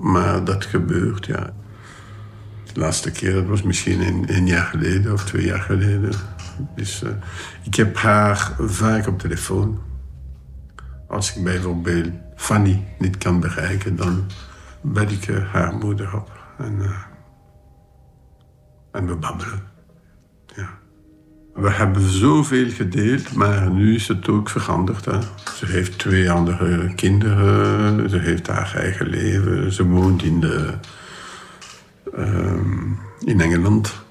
[0.00, 1.52] maar dat gebeurt, ja.
[2.72, 6.12] De laatste keer, dat was misschien een, een jaar geleden of twee jaar geleden.
[6.76, 7.10] Dus uh,
[7.62, 9.78] ik heb haar vaak op telefoon.
[11.08, 14.26] Als ik bijvoorbeeld Fanny niet kan bereiken, dan
[14.80, 16.30] bel ik haar moeder op.
[16.58, 16.90] En, uh,
[18.92, 19.62] en we babbelen.
[20.56, 20.68] Ja.
[21.54, 25.04] We hebben zoveel gedeeld, maar nu is het ook veranderd.
[25.54, 30.74] Ze heeft twee andere kinderen, ze heeft haar eigen leven, ze woont in, de,
[32.16, 32.52] uh,
[33.20, 34.02] in Engeland.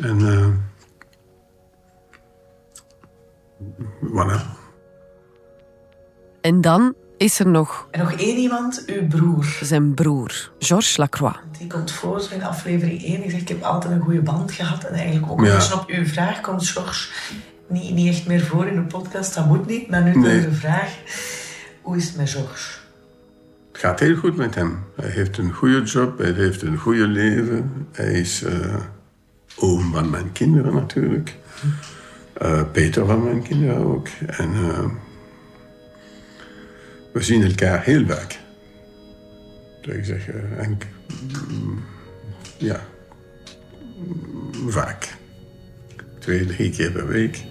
[0.00, 0.46] En uh,
[4.00, 4.60] voilà.
[6.40, 7.88] En dan is er nog...
[7.90, 9.58] En nog één iemand, uw broer.
[9.62, 11.38] Zijn broer, Georges Lacroix.
[11.58, 13.20] Die komt voor in aflevering 1.
[13.20, 14.84] Die zegt, ik heb altijd een goede band gehad.
[14.84, 15.74] En eigenlijk ook ja.
[15.74, 17.10] op uw vraag komt Georges
[17.66, 19.34] niet, niet echt meer voor in de podcast.
[19.34, 19.88] Dat moet niet.
[19.90, 20.40] Maar nu nee.
[20.40, 20.96] de vraag,
[21.82, 22.80] hoe is het met Georges?
[23.72, 24.84] Het gaat heel goed met hem.
[24.96, 27.86] Hij heeft een goede job, hij heeft een goede leven.
[27.92, 28.76] Hij is uh,
[29.56, 31.36] oom van mijn kinderen natuurlijk.
[32.42, 34.08] Uh, Peter van mijn kinderen ook.
[34.26, 34.54] En...
[34.54, 34.84] Uh,
[37.12, 38.38] we zien elkaar heel vaak.
[39.80, 40.58] Zou ik zeggen.
[40.58, 40.78] En,
[42.56, 42.80] ja,
[44.68, 45.16] vaak.
[46.18, 47.44] Twee, drie keer per week.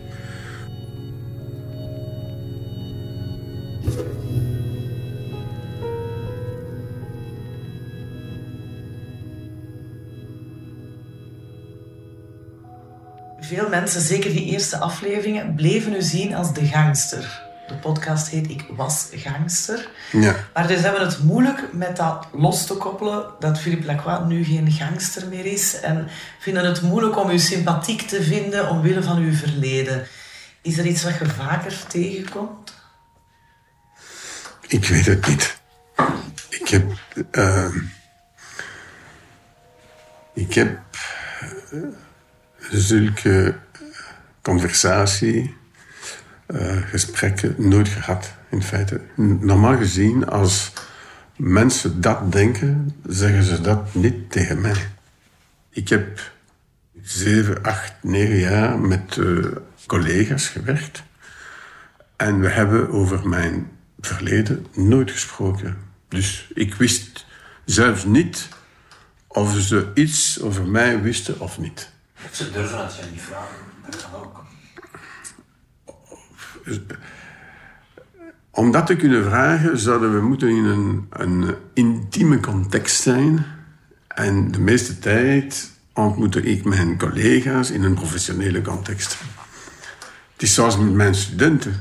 [13.40, 17.51] Veel mensen, zeker die eerste afleveringen, bleven u zien als de gangster.
[17.72, 19.90] De podcast heet Ik was gangster.
[20.12, 20.36] Ja.
[20.54, 24.44] Maar dus hebben we het moeilijk met dat los te koppelen dat Philippe Lacroix nu
[24.44, 25.80] geen gangster meer is.
[25.80, 26.08] En
[26.40, 30.08] vinden het moeilijk om u sympathiek te vinden omwille van uw verleden.
[30.62, 32.74] Is er iets wat je vaker tegenkomt?
[34.68, 35.60] Ik weet het niet.
[36.50, 36.92] Ik heb.
[37.32, 37.76] Uh,
[40.34, 40.80] ik heb.
[41.72, 41.84] Uh,
[42.70, 43.56] zulke
[44.42, 45.60] conversatie
[46.86, 49.02] gesprekken nooit gehad, in feite.
[49.16, 50.72] Normaal gezien, als
[51.36, 54.90] mensen dat denken, zeggen ze dat niet tegen mij.
[55.70, 56.32] Ik heb
[57.02, 59.46] zeven, acht, negen jaar met uh,
[59.86, 61.04] collega's gewerkt.
[62.16, 65.78] En we hebben over mijn verleden nooit gesproken.
[66.08, 67.26] Dus ik wist
[67.66, 68.48] zelfs niet
[69.28, 71.90] of ze iets over mij wisten of niet.
[72.32, 73.56] Ze durven het je niet vragen.
[73.86, 74.44] Dat kan ook.
[78.52, 83.46] Om dat te kunnen vragen, zouden we moeten in een, een intieme context zijn.
[84.08, 89.18] En de meeste tijd ontmoette ik mijn collega's in een professionele context.
[90.34, 91.74] Het is zoals met mijn studenten.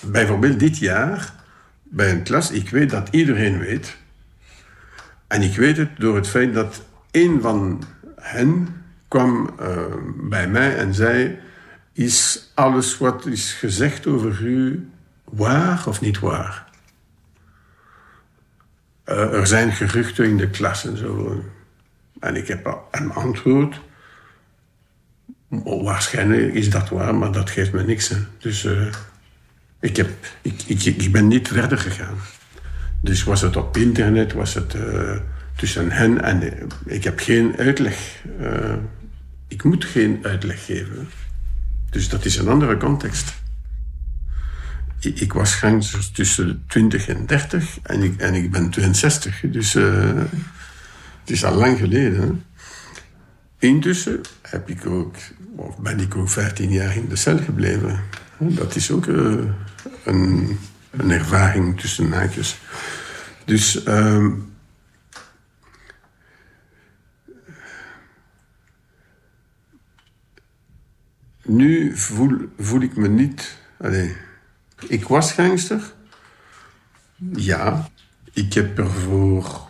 [0.00, 1.34] Bijvoorbeeld dit jaar,
[1.82, 3.96] bij een klas, ik weet dat iedereen weet.
[5.26, 7.82] En ik weet het door het feit dat een van
[8.16, 8.68] hen
[9.08, 9.68] kwam uh,
[10.28, 11.38] bij mij en zei
[11.94, 14.88] is alles wat is gezegd over u
[15.24, 16.64] waar of niet waar?
[19.06, 21.44] Uh, er zijn geruchten in de klas en zo.
[22.20, 23.80] En ik heb een antwoord.
[25.64, 28.08] Waarschijnlijk is dat waar, maar dat geeft me niks.
[28.08, 28.16] Hè.
[28.38, 28.86] Dus uh,
[29.80, 30.10] ik, heb,
[30.42, 32.16] ik, ik, ik ben niet verder gegaan.
[33.00, 35.16] Dus was het op internet, was het uh,
[35.56, 36.68] tussen hen en...
[36.86, 38.24] ik heb geen uitleg.
[39.48, 41.08] ik moet geen uitleg geven.
[41.94, 43.34] Dus dat is een andere context.
[45.00, 49.40] Ik, was gangster tussen 20 en 30 en ik, en ik ben 62.
[49.40, 50.22] Dus uh,
[51.20, 52.44] het is al lang geleden.
[53.58, 55.14] Intussen heb ik ook,
[55.56, 58.00] of ben ik ook 15 jaar in de cel gebleven.
[58.38, 59.44] Dat is ook uh,
[60.04, 60.58] een,
[60.90, 62.60] een ervaring tussen naakjes.
[63.44, 63.86] Dus...
[63.86, 64.26] Uh,
[71.44, 73.56] nu voel, voel ik me niet.
[73.80, 74.12] Allez,
[74.88, 75.94] ik was gangster.
[77.32, 77.88] Ja,
[78.32, 79.68] ik heb er voor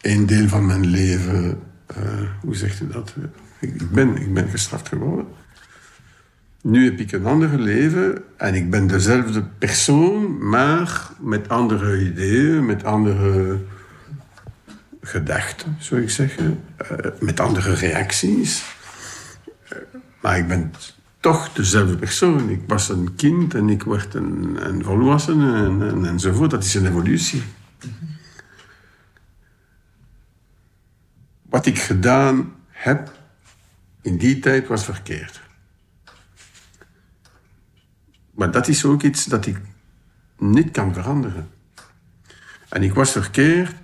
[0.00, 1.60] een deel van mijn leven.
[1.98, 3.14] Uh, hoe zeg je dat?
[3.60, 5.26] Ik ben, ik ben gestraft geworden.
[6.62, 12.66] Nu heb ik een ander leven en ik ben dezelfde persoon, maar met andere ideeën,
[12.66, 13.60] met andere
[15.00, 18.64] gedachten, zou ik zeggen, uh, met andere reacties.
[19.72, 19.78] Uh,
[20.20, 20.72] maar ik ben
[21.22, 22.48] toch dezelfde persoon.
[22.48, 26.50] Ik was een kind en ik werd een, een volwassene en, en, enzovoort.
[26.50, 27.42] Dat is een evolutie.
[31.52, 33.12] wat ik gedaan heb
[34.00, 35.40] in die tijd was verkeerd.
[38.30, 39.60] Maar dat is ook iets dat ik
[40.38, 41.50] niet kan veranderen.
[42.68, 43.74] En ik was verkeerd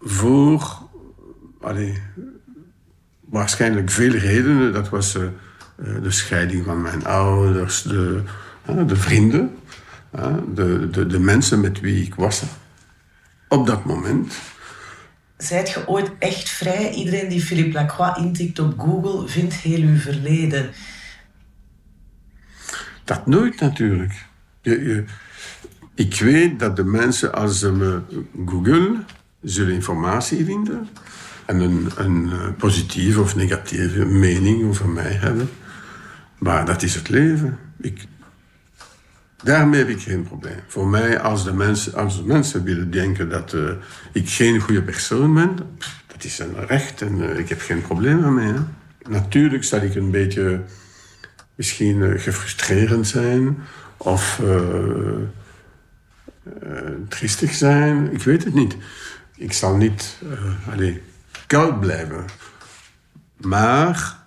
[0.00, 0.88] voor
[3.20, 4.72] waarschijnlijk veel redenen.
[4.72, 5.28] Dat was uh,
[5.76, 8.22] de scheiding van mijn ouders, de,
[8.70, 9.56] uh, de vrienden,
[10.16, 12.42] uh, de, de, de mensen met wie ik was
[13.48, 14.34] op dat moment.
[15.36, 16.90] Zijt je ooit echt vrij?
[16.90, 20.70] Iedereen die Philippe Lacroix intikt op Google vindt heel uw verleden.
[23.04, 24.26] Dat nooit natuurlijk.
[24.60, 25.04] Je, je,
[25.94, 28.00] ik weet dat de mensen, als ze me
[28.46, 29.06] googlen,
[29.42, 30.88] zullen informatie vinden
[31.46, 35.50] en een, een positieve of negatieve mening over mij hebben.
[36.42, 37.58] Maar dat is het leven.
[37.80, 38.04] Ik,
[39.42, 40.58] daarmee heb ik geen probleem.
[40.66, 43.70] Voor mij, als de mensen, als de mensen willen denken dat uh,
[44.12, 45.56] ik geen goede persoon ben,
[46.06, 48.52] dat is een recht en uh, ik heb geen probleem mee.
[48.52, 48.60] Hè.
[49.08, 50.60] Natuurlijk zal ik een beetje
[51.54, 53.58] misschien uh, gefrustreerd zijn
[53.96, 54.40] of
[57.08, 58.12] triestig zijn.
[58.12, 58.76] Ik weet het niet.
[59.36, 60.18] Ik zal niet
[60.70, 60.96] allez,
[61.46, 62.24] koud blijven.
[63.36, 64.21] Maar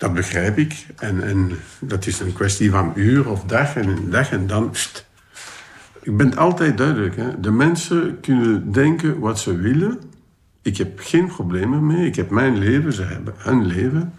[0.00, 0.86] dat begrijp ik.
[0.96, 4.74] En, en dat is een kwestie van uur of dag en dag en dan.
[6.02, 7.16] Ik ben altijd duidelijk.
[7.16, 7.40] Hè.
[7.40, 10.00] De mensen kunnen denken wat ze willen.
[10.62, 12.06] Ik heb geen problemen mee.
[12.06, 14.12] Ik heb mijn leven, ze hebben hun leven.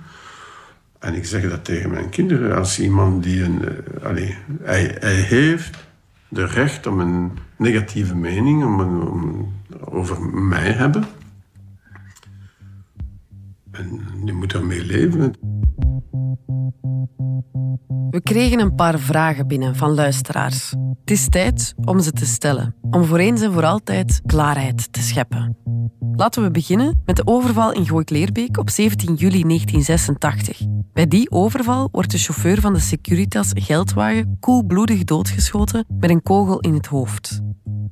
[0.99, 2.57] En ik zeg dat tegen mijn kinderen.
[2.57, 3.61] Als iemand die een.
[3.61, 5.77] Uh, allez, hij, hij heeft
[6.27, 11.05] de recht om een negatieve mening om, over mij hebben.
[13.71, 15.33] En je moet ermee leven.
[18.10, 20.69] We kregen een paar vragen binnen van luisteraars.
[20.99, 25.01] Het is tijd om ze te stellen, om voor eens en voor altijd klaarheid te
[25.01, 25.58] scheppen.
[26.15, 30.62] Laten we beginnen met de overval in Gooik-Leerbeek op 17 juli 1986.
[30.93, 36.60] Bij die overval wordt de chauffeur van de Securitas geldwagen koelbloedig doodgeschoten met een kogel
[36.60, 37.41] in het hoofd.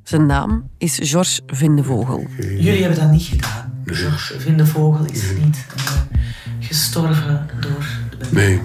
[0.02, 2.26] Zijn naam is Georges Vindevogel.
[2.38, 3.82] Jullie hebben dat niet gedaan.
[3.84, 5.92] Georges Vindevogel is niet uh,
[6.58, 7.86] gestorven door
[8.18, 8.60] de Nee.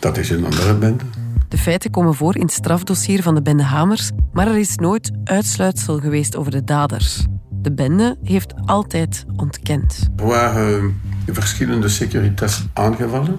[0.00, 1.04] Dat is een andere bende.
[1.48, 5.10] De feiten komen voor in het strafdossier van de bende Hamers, maar er is nooit
[5.24, 7.26] uitsluitsel geweest over de daders.
[7.50, 10.08] De bende heeft altijd ontkend.
[10.16, 13.38] Er waren verschillende Securitas aangevallen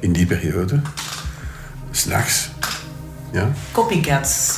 [0.00, 0.80] in die periode.
[1.90, 2.50] S'nachts.
[3.32, 3.50] Ja.
[3.72, 4.56] Copycats.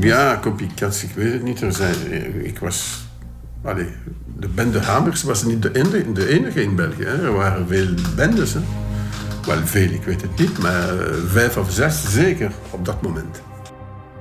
[0.00, 1.60] Ja, copycats, ik weet het niet.
[1.60, 1.94] Er zijn,
[2.44, 3.06] ik was...
[3.62, 3.88] Allee,
[4.36, 7.04] de bende Hamers was niet de enige, de enige in België.
[7.04, 7.24] Hè.
[7.26, 8.52] Er waren veel bendes.
[8.52, 8.60] Hè.
[9.48, 10.88] Wel veel, ik weet het niet, maar
[11.26, 13.42] vijf of zes zeker op dat moment.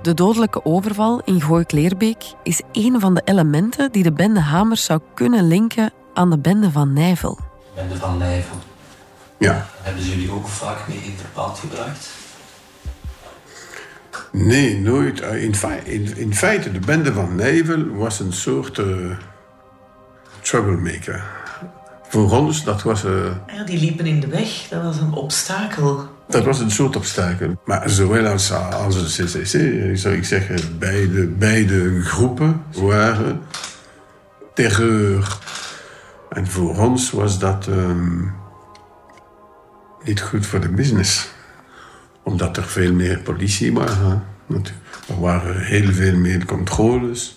[0.02, 5.00] De dodelijke overval in Gooik-Leerbeek is een van de elementen die de bende Hamers zou
[5.14, 7.40] kunnen linken aan de bende van Nijvel.
[7.76, 8.56] Bende van Nijvel.
[9.38, 9.68] Ja.
[9.82, 11.64] Hebben ze jullie ook vaak mee in gebracht?
[14.32, 15.20] Nee, nooit.
[15.20, 19.18] In, fe in, in, feite, de bende van Nijvel was een soort uh,
[20.42, 21.24] troublemaker.
[22.10, 23.04] Voor ons, dat was...
[23.04, 23.12] Uh,
[23.48, 26.08] ja, die liepen in de weg, dat was een obstakel.
[26.28, 27.60] Dat was een soort obstakel.
[27.66, 33.42] Maar zowel als, als de CCC, zou ik zeggen, beide, beide groepen waren
[34.54, 35.38] terreur.
[36.30, 38.34] En voor ons was dat um,
[40.04, 41.30] niet goed voor de business.
[42.24, 44.24] Omdat er veel meer politie waren.
[45.08, 47.37] Er waren heel veel meer controles.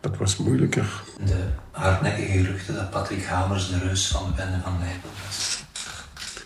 [0.00, 1.02] Dat was moeilijker.
[1.24, 5.64] De hardnekkige geruchten dat Patrick Hamers de reus van de bende van Nijpel was.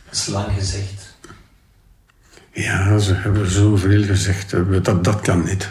[0.04, 1.16] Dat is lang gezegd.
[2.52, 4.50] Ja, ze hebben zoveel gezegd.
[4.84, 5.68] Dat, dat kan niet.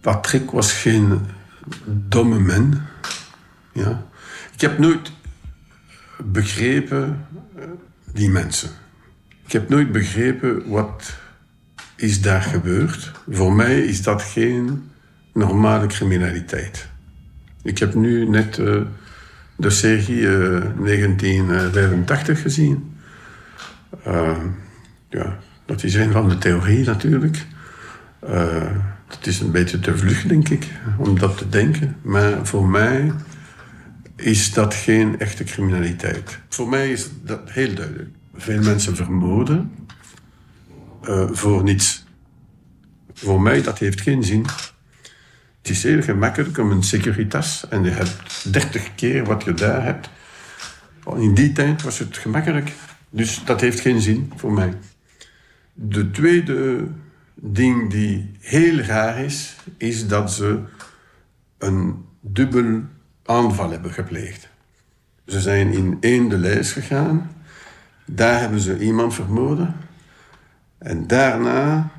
[0.00, 1.26] Patrick was geen
[1.84, 2.82] domme man.
[3.72, 4.06] Ja.
[4.52, 5.12] Ik heb nooit
[6.24, 7.26] begrepen
[8.12, 8.70] die mensen.
[9.44, 11.19] Ik heb nooit begrepen wat
[12.00, 13.12] is daar gebeurd.
[13.28, 14.90] Voor mij is dat geen
[15.32, 16.88] normale criminaliteit.
[17.62, 18.54] Ik heb nu net
[19.56, 22.94] de serie uh, 1985 gezien.
[24.06, 24.36] Uh,
[25.08, 27.46] ja, dat is een van de theorieën natuurlijk.
[29.06, 30.66] het is een beetje te vlug, denk ik,
[30.98, 31.96] om dat te denken.
[32.02, 33.12] Maar voor mij
[34.16, 36.38] is dat geen echte criminaliteit.
[36.48, 38.10] Voor mij is dat heel duidelijk.
[38.34, 39.70] Veel mensen vermoorden
[41.08, 42.04] uh, voor niets.
[43.12, 44.46] Voor mij, dat heeft geen zin.
[45.58, 49.84] Het is heel gemakkelijk om een securitas en je hebt 30 keer wat je daar
[49.84, 50.10] hebt.
[51.16, 52.72] In die tijd was het gemakkelijk.
[53.10, 54.72] Dus dat heeft geen zin voor mij.
[55.72, 56.86] De tweede
[57.34, 60.58] ding die heel raar is, is dat ze
[61.58, 62.80] een dubbel
[63.24, 64.48] aanval hebben gepleegd.
[65.26, 67.30] Ze zijn in één de lijst gegaan.
[68.06, 69.74] Daar hebben ze iemand vermoorden.
[70.80, 71.90] En daarna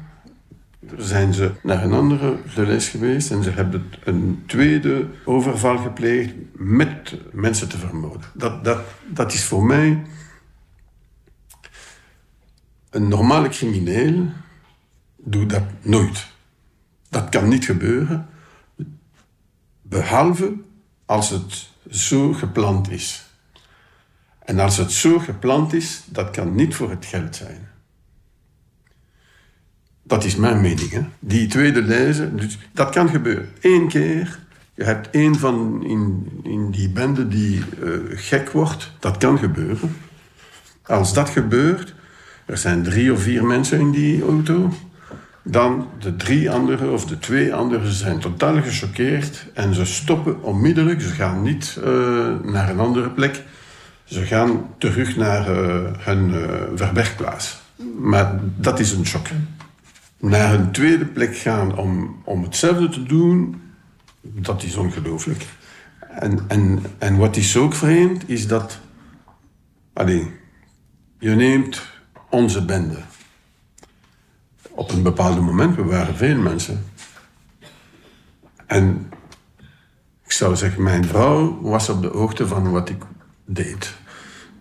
[0.98, 7.17] zijn ze naar een andere les geweest en ze hebben een tweede overval gepleegd met
[7.32, 8.30] mensen te vermoorden.
[8.34, 10.04] Dat, dat, dat is voor mij
[12.89, 14.30] een normale crimineel
[15.17, 16.28] doet dat nooit.
[17.10, 18.30] Dat kan niet gebeuren,
[19.82, 20.54] behalve
[21.06, 23.26] als het zo gepland is.
[24.39, 27.71] En als het zo gepland is, dat kan niet voor het geld zijn.
[30.12, 30.91] Dat is mijn mening.
[30.91, 31.02] Hè?
[31.19, 33.50] Die tweede lijzen, dus dat kan gebeuren.
[33.62, 34.39] Eén keer,
[34.74, 39.95] je hebt één van in, in die bende die uh, gek wordt, dat kan gebeuren.
[40.86, 41.93] Als dat gebeurt,
[42.45, 44.74] er zijn drie of vier mensen in die auto,
[45.43, 51.02] dan de drie anderen of de twee anderen zijn totaal gechoqueerd en ze stoppen onmiddellijk.
[51.02, 51.86] Ze gaan niet uh,
[52.43, 53.43] naar een andere plek.
[54.04, 56.34] Ze gaan terug naar uh, hun
[56.76, 57.62] verbergplaats.
[58.00, 59.28] Maar dat is een shock
[60.22, 63.62] naar een tweede plek gaan om, om hetzelfde te doen,
[64.22, 65.46] dat is ongelooflijk.
[66.00, 68.80] En, en, en wat is ook vreemd, is dat...
[69.94, 70.32] Allee,
[71.20, 71.82] je neemt
[72.30, 72.98] onze bende.
[74.70, 76.86] Op een bepaald moment, we waren veel mensen.
[78.66, 79.12] En
[80.24, 83.04] ik zou zeggen, mijn vrouw was op de hoogte van wat ik
[83.46, 83.94] deed.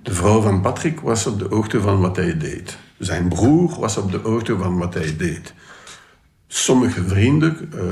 [0.03, 2.79] De vrouw van Patrick was op de hoogte van wat hij deed.
[3.00, 5.54] Zijn broer was op de hoogte van wat hij deed.
[6.46, 7.82] Sommige vrienden, uh,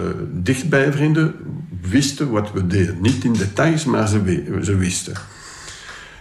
[0.42, 1.34] dichtbij vrienden,
[1.80, 3.00] wisten wat we deden.
[3.00, 5.14] Niet in details, maar ze, ze wisten.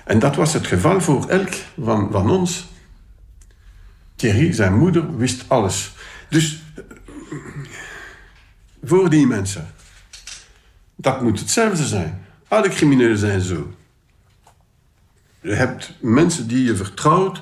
[0.06, 2.67] En dat was het geval voor elk van, van ons.
[4.15, 5.93] Thierry, zijn moeder, wist alles.
[6.30, 6.63] Dus
[8.84, 9.67] voor die mensen,
[10.95, 12.26] dat moet hetzelfde zijn.
[12.47, 13.73] Alle criminelen zijn zo.
[15.41, 17.41] Je hebt mensen die je vertrouwt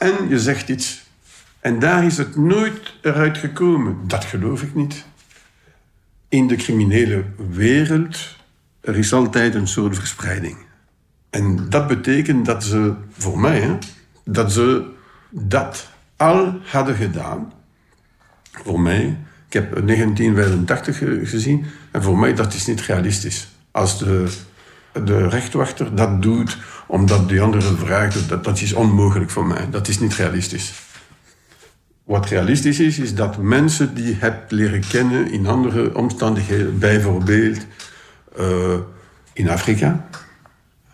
[0.00, 1.02] en je zegt iets.
[1.60, 3.96] En daar is het nooit eruit gekomen.
[4.06, 5.04] Dat geloof ik niet.
[6.28, 8.36] In de criminele wereld
[8.80, 10.56] er is altijd een soort verspreiding.
[11.30, 13.78] En dat betekent dat ze, voor mij, hè,
[14.24, 14.90] dat ze
[15.30, 17.52] dat al hadden gedaan.
[18.52, 20.98] Voor mij, ik heb 1985
[21.30, 23.48] gezien, en voor mij dat is niet realistisch.
[23.70, 24.32] Als de,
[25.04, 26.58] de rechtwachter dat doet
[26.90, 29.70] omdat die andere vraagt, dat, dat is onmogelijk voor mij.
[29.70, 30.72] Dat is niet realistisch.
[32.04, 37.66] Wat realistisch is, is dat mensen die je hebt leren kennen in andere omstandigheden, bijvoorbeeld
[38.38, 38.76] uh,
[39.32, 40.08] in Afrika.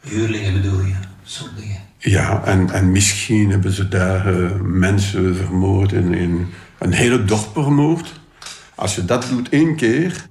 [0.00, 1.80] Huurlingen bedoel je, zo'n dingen.
[1.98, 6.46] Ja, en, en misschien hebben ze daar uh, mensen vermoord en in
[6.78, 8.20] een hele dorp vermoord.
[8.74, 10.26] Als je dat doet één keer,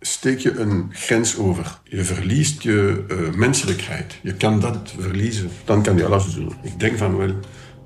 [0.00, 1.78] steek je een grens over.
[1.84, 4.18] Je verliest je uh, menselijkheid.
[4.22, 5.50] Je kan dat verliezen.
[5.64, 6.52] Dan kan je alles doen.
[6.62, 7.34] Ik denk van wel.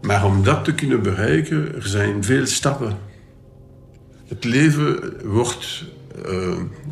[0.01, 2.99] Maar om dat te kunnen bereiken, er zijn veel stappen.
[4.29, 5.85] Het leven wordt...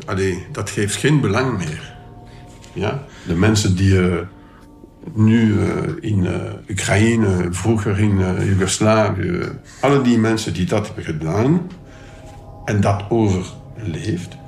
[0.05, 1.95] Allee, dat geeft geen belang meer.
[2.73, 3.03] Ja?
[3.27, 4.17] De mensen die uh,
[5.13, 5.59] nu
[5.99, 6.27] in
[6.69, 9.41] Oekraïne, vroeger in Joegoslavië...
[9.79, 11.69] alle die mensen die dat hebben gedaan
[12.65, 14.39] en dat overleeft...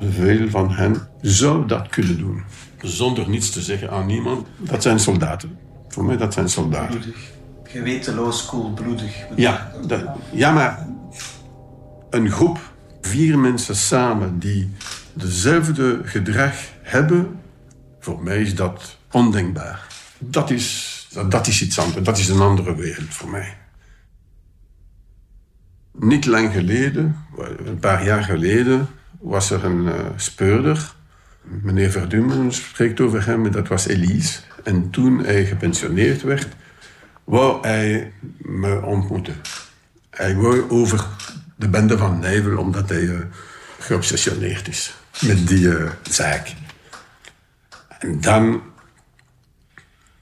[0.00, 2.42] veel van hen zou dat kunnen doen.
[2.82, 4.46] Zonder niets te zeggen aan niemand.
[4.56, 5.58] Dat zijn soldaten.
[5.88, 7.14] Voor mij dat zijn soldaten
[7.70, 9.26] gewetenloos, koelbloedig.
[9.36, 10.86] Ja, dat, ja, maar
[12.10, 14.70] een groep, vier mensen samen die
[15.12, 17.40] dezelfde gedrag hebben,
[18.00, 19.86] voor mij is dat ondenkbaar.
[20.18, 23.56] Dat is, dat is iets anders, dat is een andere wereld voor mij.
[25.92, 27.16] Niet lang geleden,
[27.64, 28.88] een paar jaar geleden,
[29.20, 30.94] was er een uh, speurder.
[31.42, 34.40] Meneer Verdummen spreekt over hem, dat was Elise.
[34.64, 36.48] En toen hij gepensioneerd werd,
[37.24, 39.34] wou hij me ontmoeten.
[40.10, 41.06] Hij wou over
[41.56, 43.18] de bende van Nijvel, omdat hij uh,
[43.78, 46.54] geobsessioneerd is met die uh, zaak.
[47.98, 48.62] En dan...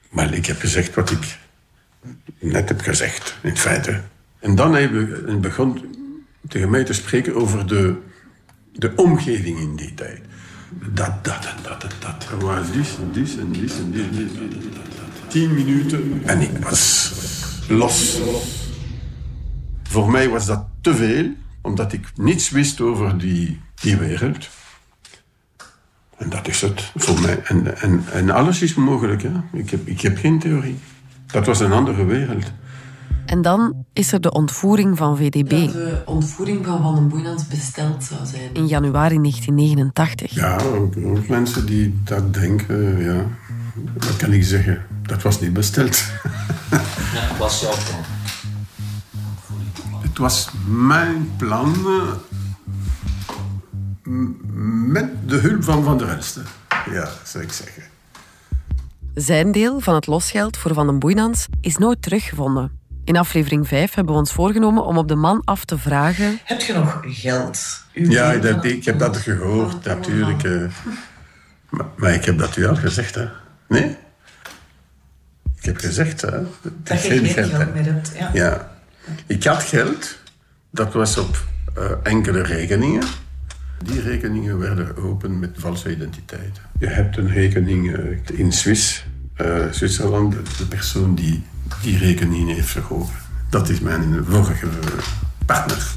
[0.09, 1.37] Maar ik heb gezegd wat ik
[2.39, 4.01] net heb gezegd, in feite.
[4.39, 4.89] En dan hij
[5.39, 5.95] begon
[6.47, 7.95] tegen mij te spreken over de,
[8.79, 10.21] de omgeving in die tijd.
[10.93, 12.27] Dat, dat en dat en dat.
[12.31, 14.37] Er was dit en dit en dit en dit.
[14.37, 14.63] En dit,
[15.27, 17.13] Tien minuten en ik was
[17.67, 18.19] los.
[19.83, 24.49] Voor mij was dat te veel, omdat ik niets wist over die, die wereld.
[26.17, 27.41] En dat is het voor mij.
[27.43, 29.23] En, en, en alles is mogelijk.
[29.23, 29.31] Hè?
[29.53, 30.77] Ik, heb, ik heb geen theorie.
[31.25, 32.51] Dat was een andere wereld.
[33.29, 37.47] En dan is er de ontvoering van VDB Dat de ontvoering van Van den Boeinans
[37.47, 38.53] besteld zou zijn.
[38.53, 40.31] in januari 1989.
[40.31, 43.25] Ja, ook, ook mensen die dat denken, ja.
[43.97, 44.85] Wat kan ik zeggen?
[45.01, 46.01] Dat was niet besteld.
[47.13, 48.03] Ja, was jouw plan.
[50.01, 52.13] Het was mijn plan eh,
[54.93, 56.45] met de hulp van Van der Elsten.
[56.91, 57.83] Ja, zou ik zeggen.
[59.13, 62.78] Zijn deel van het losgeld voor Van den Boeinans is nooit teruggevonden.
[63.09, 66.61] In aflevering 5 hebben we ons voorgenomen om op de man af te vragen Heb
[66.61, 67.83] je nog geld?
[67.93, 70.43] Uw Ja, dat, ik heb dat gehoord, natuurlijk.
[70.43, 70.61] eh.
[71.69, 73.27] Maar, maar ik heb dat u al gezegd, hè?
[73.67, 73.97] Nee?
[75.57, 76.29] Ik heb gezegd, hè?
[76.83, 78.11] Dat je geen geen geld, meer hebt.
[78.17, 78.29] Ja.
[78.33, 78.71] Ja.
[79.25, 80.17] Ik had geld.
[80.71, 81.37] Dat was op
[81.75, 83.03] eh, enkele rekeningen.
[83.83, 86.63] Die rekeningen werden geopend met valse identiteiten.
[86.79, 89.05] Je hebt een rekening eh, in Swiss,
[89.71, 90.35] Zwitserland.
[90.57, 91.43] De persoon die
[91.81, 93.15] die rekening heeft verhogen.
[93.49, 94.67] Dat is mijn vorige
[95.45, 95.87] partner.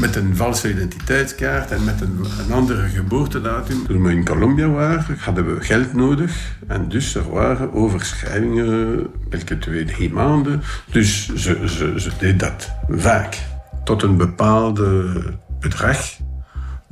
[0.00, 3.86] Met een valse identiteitskaart en met een, andere geboortedatum.
[3.86, 6.56] Toen we in Colombia waren, hadden we geld nodig.
[6.66, 10.62] En dus er waren overschrijvingen elke twee, drie maanden.
[10.90, 13.38] Dus ze, ze, ze deed dat vaak.
[13.84, 15.20] Tot een bepaalde
[15.60, 16.16] bedrag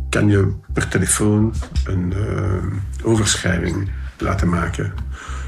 [0.08, 1.54] kan je per telefoon
[1.84, 4.92] een eh, overschrijving laten maken.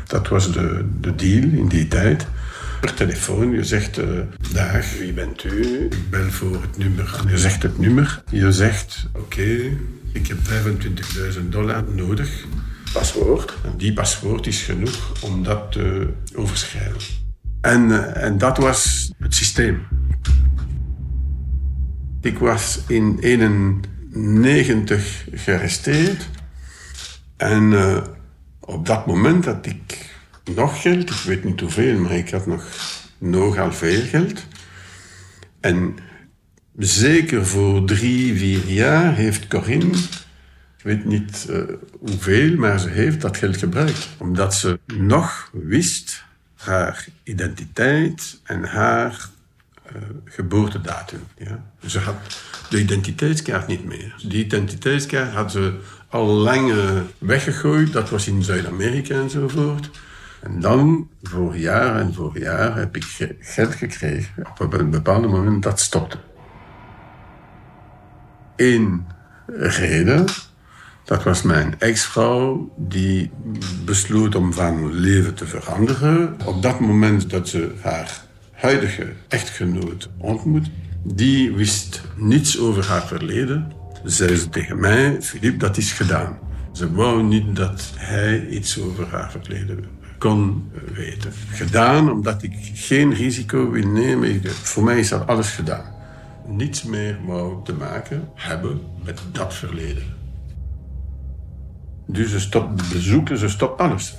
[0.07, 2.27] Dat was de, de deal in die tijd.
[2.81, 4.07] Per telefoon, je zegt, eh
[4.53, 5.85] dag, wie bent u?
[5.85, 7.21] Ik bel voor het nummer.
[7.29, 8.23] Je zegt het nummer.
[8.31, 9.77] Je zegt, oké,
[10.13, 12.45] ik heb 25.000 dollar nodig.
[12.93, 13.55] Paswoord.
[13.65, 17.01] En die paswoord is genoeg om dat te overschrijven.
[17.61, 19.83] En, eh, en dat was het systeem.
[22.21, 26.29] Ik was in 91 gearresteerd.
[27.37, 28.03] En eh,
[28.61, 30.07] op dat moment had ik
[30.55, 31.11] nog geld.
[31.11, 32.65] Ik weet niet hoeveel, maar ik had nog
[33.19, 34.47] nogal veel geld.
[35.61, 35.97] En
[36.79, 39.97] zeker voor drie, vier jaar heeft Corinne,
[40.79, 41.63] ik weet niet eh,
[41.99, 44.09] hoeveel, maar ze heeft dat geld gebruikt.
[44.19, 46.25] Omdat ze nog wist
[46.57, 49.29] haar identiteit en haar
[49.83, 49.95] eh,
[50.25, 51.21] geboortedatum.
[51.37, 51.65] Ja.
[51.87, 52.41] Ze had
[52.71, 54.15] de identiteitskaart niet meer.
[54.29, 55.79] Die identiteitskaart had ze
[56.09, 56.73] al lang
[57.19, 57.93] weggegooid.
[57.93, 59.91] Dat was in Zuid-Amerika enzovoort.
[60.43, 64.45] En dan, voor jaar en voor jaar, heb ik ge- geld gekregen.
[64.61, 66.19] Op een bepaald moment dat stopte.
[68.57, 69.07] Eén
[69.47, 70.25] reden,
[71.05, 73.31] dat was mijn ex-vrouw, die
[73.85, 76.37] besloot om van leven te veranderen.
[76.45, 78.21] Op dat moment dat ze haar
[78.53, 80.71] huidige echtgenoot ontmoet,
[81.03, 83.73] die wist niets over haar verleden.
[84.05, 86.39] Zei ze tegen mij, Filip, dat is gedaan.
[86.73, 89.85] Ze wou niet dat hij iets over haar verleden
[90.19, 91.33] kon weten.
[91.51, 94.41] Gedaan omdat ik geen risico wil nemen.
[94.45, 95.85] Voor mij is dat alles gedaan.
[96.47, 100.17] Niets meer wou te maken hebben met dat verleden.
[102.07, 104.17] Dus ze stopt bezoeken, ze stopt alles.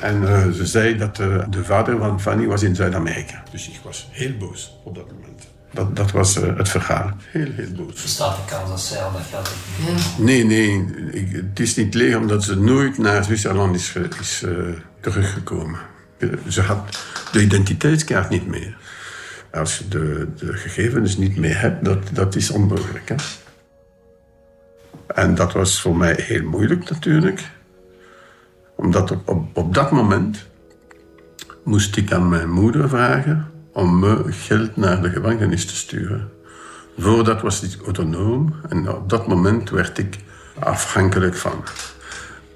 [0.00, 3.42] En eh, ze zei dat eh, de vader van Fanny was in Zuid-Amerika.
[3.50, 5.33] Dus ik was heel boos op dat moment.
[5.74, 7.10] Dat, dat was eh, het verhaal.
[7.22, 8.02] Heel, heel boos.
[8.02, 10.18] Bestaat de kans dat zij al dat geld heeft?
[10.18, 10.84] Nee, nee.
[11.10, 14.50] Ik, het is niet leeg omdat ze nooit naar Zwitserland is, eh,
[15.00, 15.78] teruggekomen.
[16.48, 16.98] Ze had
[17.32, 18.76] de identiteitskaart niet meer.
[19.52, 23.08] Als je de, de gegevens niet meer hebt, dat, dat is onmogelijk.
[23.08, 23.14] Hè?
[25.06, 27.50] En dat was voor mij heel moeilijk natuurlijk.
[28.76, 30.46] Omdat op, op, op dat moment
[31.64, 36.30] moest ik aan mijn moeder vragen om me geld naar de gevangenis te sturen.
[36.98, 40.18] Voordat was ik autonoom en op dat moment werd ik
[40.58, 41.64] afhankelijk van.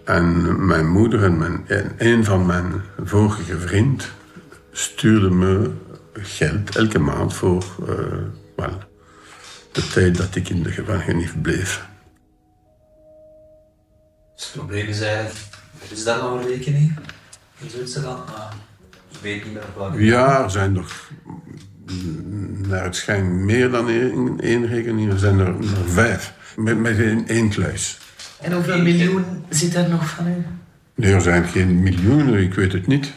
[0.05, 4.11] En mijn moeder en, mijn, en een van mijn vorige vriend
[4.73, 5.71] stuurde me
[6.13, 8.65] geld elke maand voor eh,
[9.73, 11.87] de tijd dat ik in de gevangenis bleef.
[14.37, 15.39] Het probleem is eigenlijk,
[15.89, 16.99] is daar nog een rekening
[17.59, 18.78] in Zwitserland, maar je
[19.21, 20.05] weet niet meer op welke.
[20.05, 21.11] Ja, er zijn nog,
[22.69, 25.13] naar het schijnt, meer dan één, één rekening.
[25.13, 27.99] Er zijn er, er vijf, met, met één, één kluis.
[28.41, 30.45] En hoeveel miljoen zit er nog van u?
[30.95, 33.13] Nee, er zijn geen miljoenen, ik weet het niet.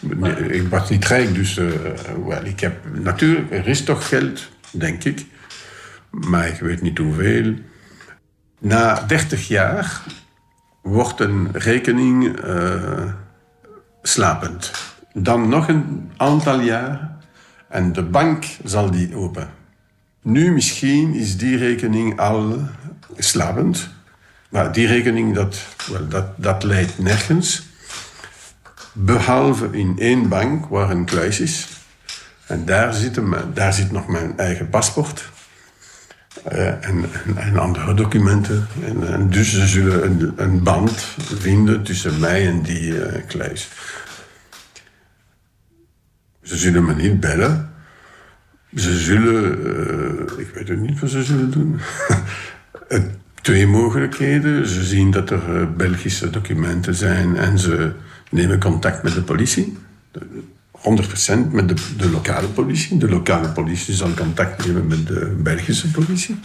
[0.00, 1.66] Nee, ik was niet rijk, dus eh,
[2.26, 5.26] wel, ik heb natuurlijk, er is toch geld, denk ik.
[6.10, 7.54] Maar ik weet niet hoeveel.
[8.58, 10.00] Na 30 jaar
[10.82, 13.12] wordt een rekening eh,
[14.08, 14.70] slapend.
[15.12, 17.16] Dan nog een aantal jaar
[17.68, 19.48] en de bank zal die open.
[20.22, 22.58] Nu misschien is die rekening al
[23.16, 23.88] slapend.
[24.48, 27.66] Maar die rekening, dat, wel, dat, dat leidt nergens.
[28.92, 31.68] Behalve in één bank waar een kluis is.
[32.46, 33.20] En daar zit,
[33.54, 35.30] daar zit nog mijn eigen paspoort.
[36.48, 37.04] Eh, en,
[37.36, 38.66] en, andere documenten.
[38.84, 43.68] En, dus ze zullen een, een, band vinden tussen mij en die uh, kluis.
[46.42, 47.70] Ze zullen me niet bellen.
[48.74, 51.80] Ze zullen, uh, ik weet ook niet wat ze zullen doen.
[53.42, 54.68] Twee mogelijkheden.
[54.68, 57.92] Ze zien dat er Belgische documenten zijn en ze
[58.30, 59.76] nemen contact met de politie.
[60.86, 62.98] 100% met de, de, lokale politie.
[62.98, 66.38] De lokale politie zal contact nemen met de Belgische politie.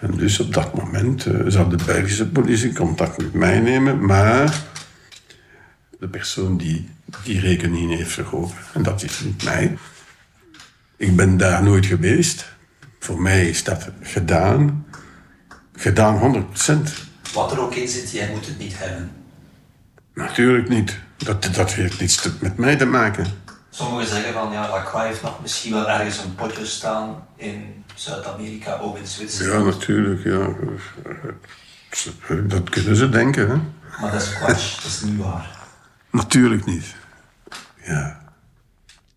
[0.00, 4.62] En dus op dat moment uh, zal de Belgische politie contact met mij nemen, maar
[5.98, 6.88] de persoon die
[7.24, 9.76] die rekening heeft verhoogd, en dat is niet mij.
[10.96, 12.52] Ik ben daar nooit geweest.
[12.98, 14.86] Voor mij is dat gedaan.
[15.76, 16.72] Gedaan 100%.
[17.32, 19.10] Wat er ook in zit, jij moet het niet hebben.
[20.14, 20.98] Natuurlijk niet.
[21.24, 23.26] Dat, dat heeft niets met mij te maken.
[23.70, 28.78] Sommigen zeggen van ja, Lacroix heeft nog misschien wel ergens een potje staan in Zuid-Amerika,
[28.78, 29.64] ook in Zwitserland.
[29.64, 30.24] Ja, natuurlijk.
[30.24, 30.54] Ja.
[32.46, 33.48] Dat kunnen ze denken.
[33.48, 33.56] Hè?
[34.00, 35.58] Maar dat is quatsch, dat is niet waar.
[36.10, 36.94] Natuurlijk niet.
[37.84, 38.20] Ja.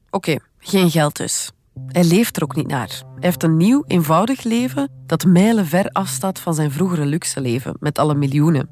[0.09, 1.51] Oké, geen geld dus.
[1.87, 2.89] Hij leeft er ook niet naar.
[2.89, 7.75] Hij heeft een nieuw, eenvoudig leven dat mijlen ver afstaat van zijn vroegere luxe leven
[7.79, 8.69] met alle miljoenen.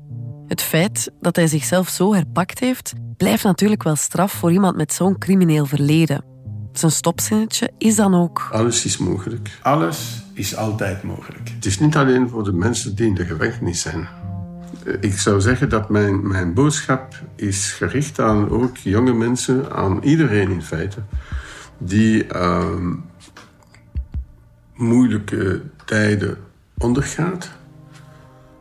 [0.47, 4.93] Het feit dat hij zichzelf zo herpakt heeft, blijft natuurlijk wel straf voor iemand met
[4.93, 6.23] zo'n crimineel verleden.
[6.73, 8.49] Zijn stopzinnetje is dan ook.
[8.51, 9.49] Alles is mogelijk.
[9.61, 11.49] Alles is altijd mogelijk.
[11.55, 14.07] Het is niet alleen voor de mensen die in de gevangenis zijn.
[14.99, 20.51] Ik zou zeggen dat mijn, mijn boodschap is gericht aan ook jonge mensen, aan iedereen
[20.51, 20.99] in feite,
[21.77, 22.65] die uh,
[24.75, 26.37] moeilijke tijden
[26.77, 27.51] ondergaat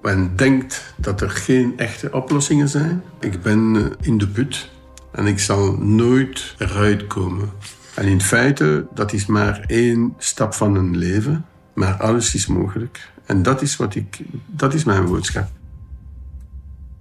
[0.03, 3.03] en denkt dat er geen echte oplossingen zijn.
[3.20, 4.70] Ik ben eh, in de put
[5.11, 7.50] en ik zal nooit eruit komen.
[7.94, 11.44] En in feite, dat is maar één stap van een leven,
[11.74, 13.11] maar alles is mogelijk.
[13.26, 15.48] En dat is, wat ik, dat is mijn boodschap.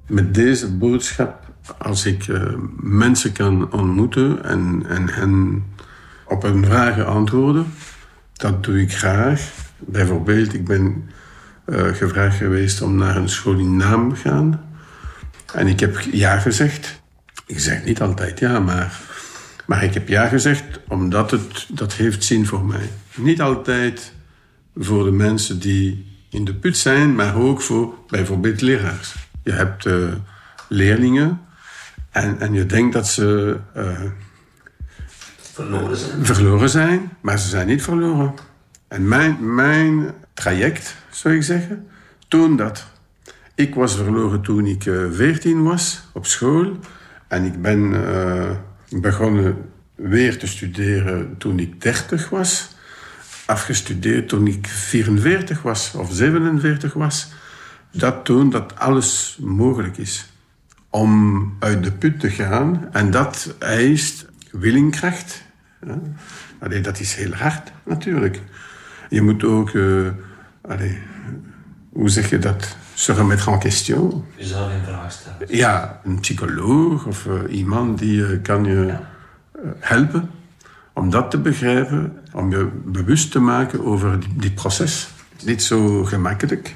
[0.08, 5.64] Met deze boodschap, als ik uh, mensen kan ontmoeten en, en hen
[6.28, 7.66] op hun vragen antwoorden,
[8.34, 9.52] dat doe ik graag.
[9.78, 11.10] Bijvoorbeeld, ik ben
[11.72, 14.62] gevraagd geweest om naar een school in Naam te gaan.
[15.54, 17.02] En ik heb ja gezegd.
[17.46, 19.00] Ik zeg niet altijd ja, maar,
[19.66, 22.90] maar ik heb ja gezegd omdat het, dat heeft zin voor mij.
[23.16, 24.14] Niet altijd
[24.76, 29.16] voor de mensen die in de put zijn, maar ook voor bijvoorbeeld leraars.
[29.44, 30.14] Je hebt uh,
[30.70, 31.42] leerlingen
[32.12, 34.00] en, en je denkt dat ze uh,
[35.52, 36.26] verloren, zijn.
[36.26, 38.34] verloren zijn, maar ze zijn niet verloren.
[38.88, 41.88] En mijn, mijn traject, zou ik zeggen,
[42.28, 42.86] toont dat.
[43.56, 46.78] Ik was verloren toen ik uh, 14 was op school.
[47.28, 48.52] En ik ben uh,
[48.90, 49.56] begonnen
[49.96, 52.76] weer te studeren toen ik 30 was.
[53.46, 57.32] Afgestudeerd toen ik 44 was of 47 was.
[57.92, 60.30] Dat toont dat alles mogelijk is.
[60.90, 62.90] Om uit de put te gaan.
[62.92, 65.44] En dat eist willingkracht.
[65.86, 66.80] Ja.
[66.82, 68.40] dat is heel hard natuurlijk.
[69.10, 70.08] Je moet ook, uh,
[70.62, 70.98] allez,
[71.90, 72.76] hoe zeg je dat?
[72.94, 74.26] Se remettre en question.
[74.36, 75.56] Jezelf in vraag stellen.
[75.56, 79.10] Ja, een psycholoog of uh, iemand die uh, kan je ja.
[79.80, 80.30] helpen
[80.94, 85.10] om dat te begrijpen, om je bewust te maken over die, die proces.
[85.44, 86.76] Niet zo gemakkelijk,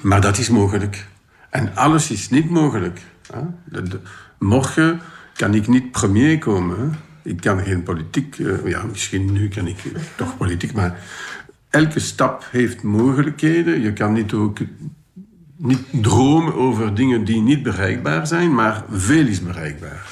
[0.00, 1.06] maar dat is mogelijk.
[1.50, 3.00] En alles is niet mogelijk.
[3.32, 3.40] Hè?
[3.64, 4.00] De, de,
[4.38, 5.00] morgen
[5.34, 6.78] kan ik niet premier komen.
[6.78, 6.98] Hè?
[7.30, 9.78] Ik kan geen politiek, uh, ja, misschien nu kan ik
[10.16, 10.98] toch politiek, maar
[11.70, 13.80] elke stap heeft mogelijkheden.
[13.80, 14.58] Je kan niet ook
[15.56, 20.08] niet dromen over dingen die niet bereikbaar zijn, maar veel is bereikbaar.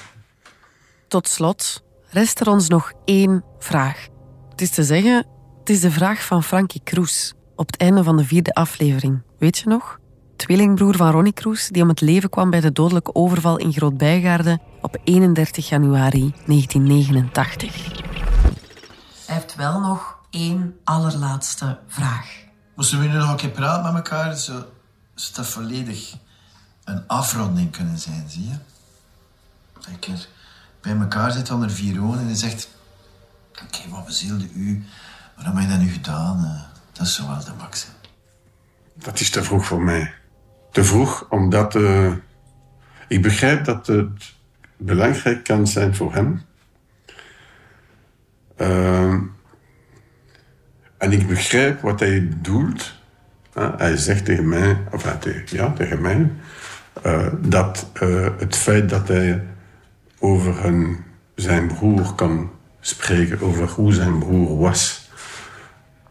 [1.08, 4.06] Tot slot rest er ons nog één vraag.
[4.50, 5.26] Het is te zeggen,
[5.58, 9.22] het is de vraag van Frankie Kroes op het einde van de vierde aflevering.
[9.38, 9.98] Weet je nog?
[10.36, 14.58] Tweelingbroer van Ronnie Kroes, die om het leven kwam bij de dodelijke overval in Groot-Bijgaarde
[14.80, 18.02] op 31 januari 1989.
[19.26, 22.46] Hij heeft wel nog één allerlaatste vraag.
[22.74, 24.52] Moesten we nu nog een keer praten met elkaar, zo,
[25.14, 26.14] zou dat volledig
[26.84, 28.56] een afronding kunnen zijn, zie je?
[29.72, 30.26] Dat je
[30.80, 32.68] bij elkaar zit onder vier ogen en je zegt...
[33.52, 34.84] Oké, okay, wat bezielde u?
[35.36, 36.66] Waarom heb je dat nu gedaan?
[36.92, 37.86] Dat is zo wel de max.
[38.94, 40.14] Dat is te vroeg voor mij.
[40.72, 41.74] Te vroeg, omdat...
[41.74, 42.12] Uh,
[43.08, 44.34] ik begrijp dat het
[44.76, 46.46] belangrijk kan zijn voor hem.
[48.56, 49.22] Uh,
[50.98, 52.96] en ik begrijp wat hij bedoelt.
[53.76, 55.04] Hij zegt tegen mij, of
[55.46, 56.30] ja, tegen mij,
[57.06, 59.44] uh, dat uh, het feit dat hij
[60.18, 60.54] over
[61.34, 65.10] zijn broer kan spreken over hoe zijn broer was.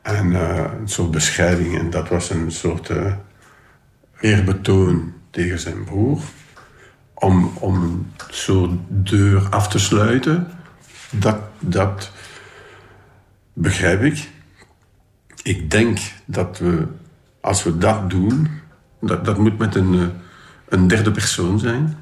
[0.02, 1.78] En uh, een soort beschrijving.
[1.80, 2.92] En dat was een soort
[4.20, 6.20] eerbetoon tegen zijn broer.
[7.14, 10.48] Om, om soort deur af te sluiten.
[11.10, 12.12] Dat, dat
[13.54, 14.30] begrijp ik.
[15.48, 16.88] Ik denk dat we,
[17.42, 18.50] als we dat doen,
[19.02, 20.08] dat, dat moet met een, uh,
[20.70, 21.98] een derde persoon zijn.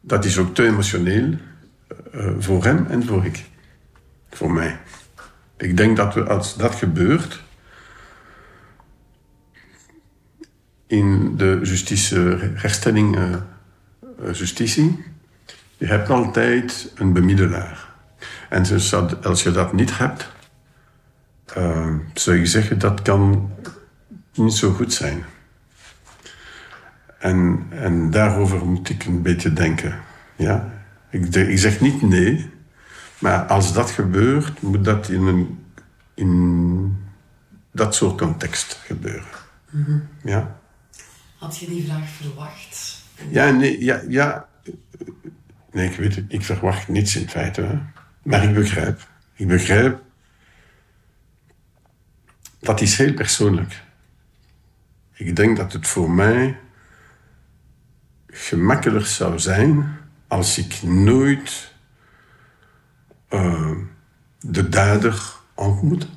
[0.00, 1.34] Dat is ook te emotioneel
[2.14, 3.44] uh, voor hem en voor ik.
[4.30, 4.80] Voor mij.
[5.56, 7.42] Ik denk dat we, als dat gebeurt,
[10.86, 12.18] in de justitie,
[12.54, 13.36] herstelling uh,
[14.32, 15.04] justitie,
[15.76, 17.88] je hebt altijd een bemiddelaar.
[18.48, 18.64] En
[19.22, 20.30] als je dat niet hebt,
[21.56, 23.50] uh, zou je zeggen dat kan
[24.34, 25.24] niet zo goed zijn.
[27.18, 30.00] En, en daarover moet ik een beetje denken.
[30.36, 30.72] Ja?
[31.10, 32.50] Ik, ik zeg niet nee,
[33.18, 35.64] maar als dat gebeurt, moet dat in, een,
[36.14, 36.96] in
[37.72, 39.28] dat soort context gebeuren.
[39.70, 40.08] Mm -hmm.
[40.24, 40.56] Ja?
[41.38, 43.02] Had je die vraag verwacht?
[43.28, 44.46] Ja, nee, ja, ja.
[45.72, 46.24] Nee, ik weet het.
[46.28, 47.60] Ik verwacht niets in feite.
[47.60, 47.78] Hè.
[48.22, 49.08] Maar ik begrijp.
[49.34, 50.00] Ik begrijp.
[52.62, 53.82] Dat is heel persoonlijk.
[55.12, 56.58] Ik denk dat het voor mij
[58.26, 59.96] gemakkelijker zou zijn
[60.28, 61.72] als ik nooit
[63.30, 63.76] uh,
[64.40, 66.08] de dader ontmoet.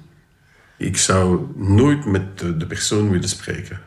[0.78, 3.82] Ik zou nooit met de, de, persoon willen spreken.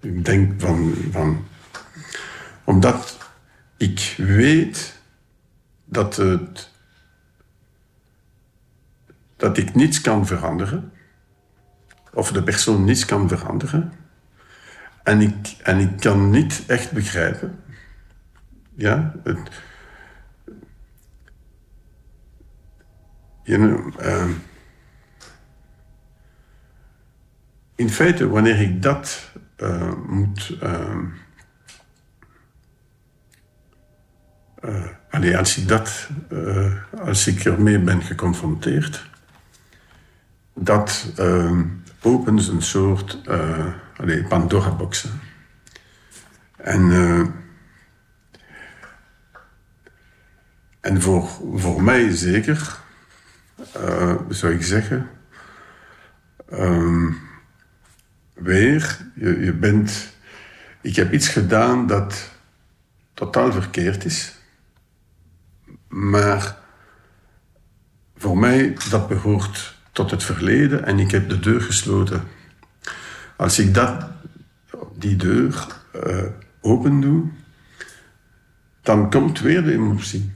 [0.00, 1.46] Ik denk van, van.
[2.64, 3.18] Omdat
[3.76, 5.00] ik weet
[5.84, 6.70] dat, het,
[9.36, 10.92] dat ik niets kan veranderen.
[12.12, 13.92] Of de persoon niets kan veranderen.
[15.02, 17.58] En ik, en ik kan niet echt begrijpen.
[18.74, 19.50] Ja, het,
[23.44, 24.30] uh,
[27.74, 30.58] in feite, wanneer ik dat uh, moet.
[30.62, 30.98] Uh,
[35.38, 36.08] als ik dat.
[36.98, 39.12] als ik ermee ben geconfronteerd.
[40.54, 41.12] Dat
[42.02, 43.18] opent een soort.
[43.96, 45.20] allee, Pandora-boxen.
[46.56, 46.92] En.
[50.80, 52.82] en voor, voor mij zeker
[53.76, 55.10] uh, zou ik zeggen.
[56.52, 57.18] Um,
[58.34, 60.12] weer, je, je bent.
[60.80, 62.30] Ik heb iets gedaan dat
[63.14, 64.34] totaal verkeerd is.
[65.88, 66.58] Maar
[68.16, 72.22] voor mij, dat behoort tot het verleden en ik heb de deur gesloten.
[73.36, 74.06] Als ik dat,
[74.98, 75.66] die deur
[76.06, 76.22] uh,
[76.60, 77.24] open doe,
[78.82, 80.32] dan komt weer de emotie.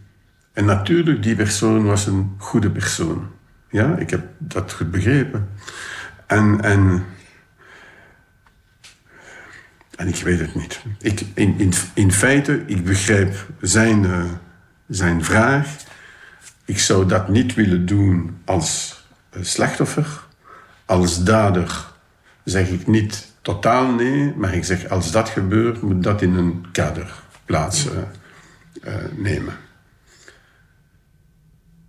[0.52, 3.30] En natuurlijk, die persoon was een goede persoon.
[3.70, 5.48] Ja, ik heb dat goed begrepen.
[6.26, 7.04] En, en,
[9.96, 10.80] en ik weet het niet.
[11.00, 14.24] Ik, in, in, in feite, ik begrijp zijn, uh,
[14.88, 15.76] zijn vraag.
[16.64, 18.97] Ik zou dat niet willen doen als
[19.40, 20.26] slachtoffer.
[20.84, 21.86] Als dader
[22.44, 26.66] zeg ik niet totaal nee, maar ik zeg als dat gebeurt, moet dat in een
[26.72, 27.92] kader plaats uh,
[28.82, 29.56] uh, nemen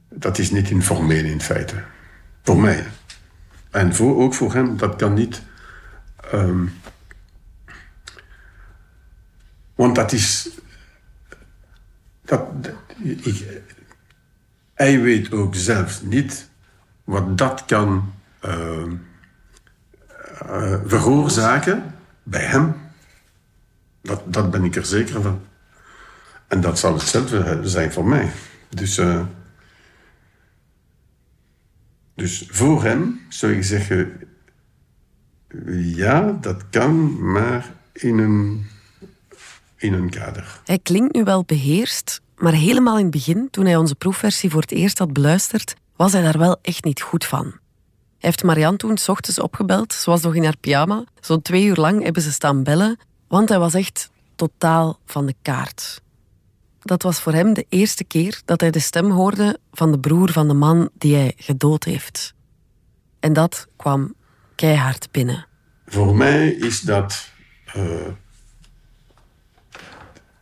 [0.10, 1.84] dat is niet informeel in feite.
[2.44, 2.86] Voor mij.
[3.72, 5.42] En voor, ook voor hem, dat kan niet.
[6.34, 6.74] Um,
[9.76, 10.50] want dat is.
[12.22, 12.48] Dat,
[13.04, 13.62] ik,
[14.74, 16.49] hij weet ook zelf niet
[17.10, 18.14] wat dat kan
[18.46, 18.86] uh,
[20.46, 22.76] uh, veroorzaken bij hem.
[24.02, 25.42] Dat, dat ben ik er zeker van.
[26.48, 28.32] En dat zal hetzelfde zijn voor mij.
[28.70, 28.98] Dus.
[28.98, 29.22] Uh,
[32.16, 34.12] dus voor hem zou je zeggen:
[35.76, 38.66] ja, dat kan, maar in een,
[39.78, 40.62] in een kader.
[40.66, 44.62] Hij klinkt nu wel beheerst, maar helemaal in het begin, toen hij onze proefversie voor
[44.62, 47.46] het eerst had beluisterd, was hij daar wel echt niet goed van.
[47.46, 51.04] Hij heeft Marianne toen s ochtends opgebeld, was nog in haar pyjama.
[51.20, 55.36] Zo'n twee uur lang hebben ze staan bellen, want hij was echt totaal van de
[55.42, 56.02] kaart.
[56.80, 60.32] Dat was voor hem de eerste keer dat hij de stem hoorde van de broer
[60.32, 62.34] van de man die hij gedood heeft.
[63.20, 64.14] En dat kwam
[64.56, 65.48] keihard binnen.
[65.86, 67.30] Voor mij is dat.
[67.76, 67.84] Uh,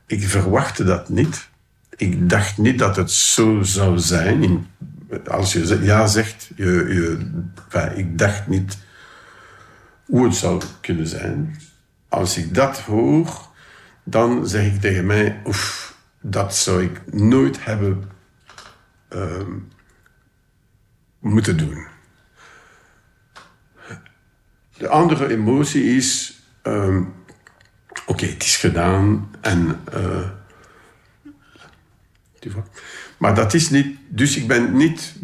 [0.06, 1.50] ik verwachtte dat niet.
[1.96, 4.44] Ik dacht niet dat het zo zou zijn.
[4.44, 4.68] In,
[5.28, 7.30] als je ja zegt, je,
[7.72, 8.78] enfin, ik dacht niet
[10.06, 11.60] hoe het zou kunnen zijn.
[12.10, 13.48] Als ik dat hoor,
[14.04, 18.12] dan zeg ik tegen mij: oef, dat zou ik nooit hebben
[19.08, 19.52] ehm,
[21.20, 21.86] moeten doen.
[24.78, 27.04] De andere emotie is, ehm,
[28.06, 29.80] oké, het is gedaan en.
[32.52, 32.66] vois.
[33.18, 35.16] Maar dat is niet, dus ik ben niet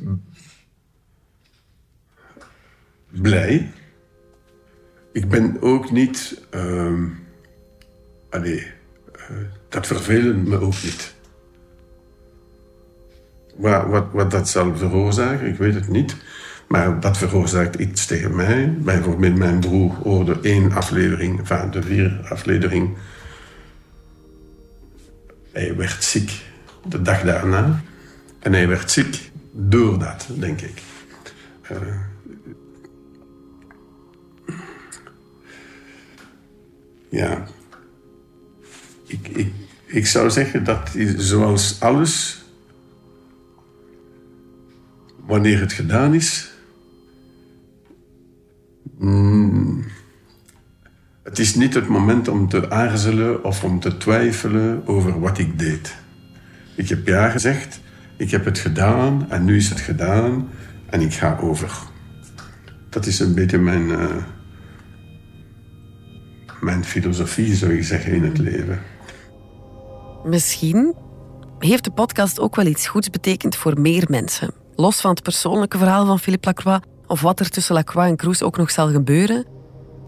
[3.10, 3.72] blij.
[5.12, 6.42] Ik ben ook niet.
[6.50, 7.06] ehm
[8.30, 8.68] allee,
[9.16, 9.36] eh,
[9.70, 11.14] dat vervelen me ook niet.
[13.56, 16.16] Wat, wat, wat dat zal veroorzaken, ik weet het niet.
[16.68, 18.74] Maar dat veroorzaakt iets tegen mij.
[18.78, 22.98] Bijvoorbeeld mijn broer hoorde één aflevering, van de vier aflevering.
[25.52, 26.42] Hij werd ziek
[26.86, 27.82] de dag daarna.
[28.40, 30.82] En hij werd ziek door dat, denk ik.
[31.62, 31.78] Eh,
[37.10, 37.48] ja.
[39.06, 39.54] Ik, ik,
[39.86, 42.44] ik zou zeggen dat zoals alles,
[45.26, 46.52] wanneer het gedaan is,
[48.98, 49.84] mm,
[51.24, 55.60] het is niet het moment om te aarzelen of om te twijfelen over wat ik
[55.60, 56.02] deed.
[56.76, 57.80] Ik heb ja gezegd,
[58.18, 60.50] ik heb het gedaan en nu is het gedaan
[60.90, 61.72] en ik ga over.
[62.90, 64.16] Dat is een beetje mijn, eh,
[66.62, 68.80] mijn filosofie, zou ik zeggen, in het leven.
[70.24, 70.96] Misschien
[71.60, 74.54] heeft de podcast ook wel iets goeds betekend voor meer mensen.
[74.76, 78.42] Los van het persoonlijke verhaal van Philippe Lacroix of wat er tussen Lacroix en Cruz
[78.42, 79.46] ook nog zal gebeuren.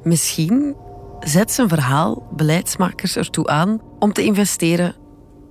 [0.03, 0.75] Misschien
[1.19, 4.95] zet zijn verhaal beleidsmakers ertoe aan om te investeren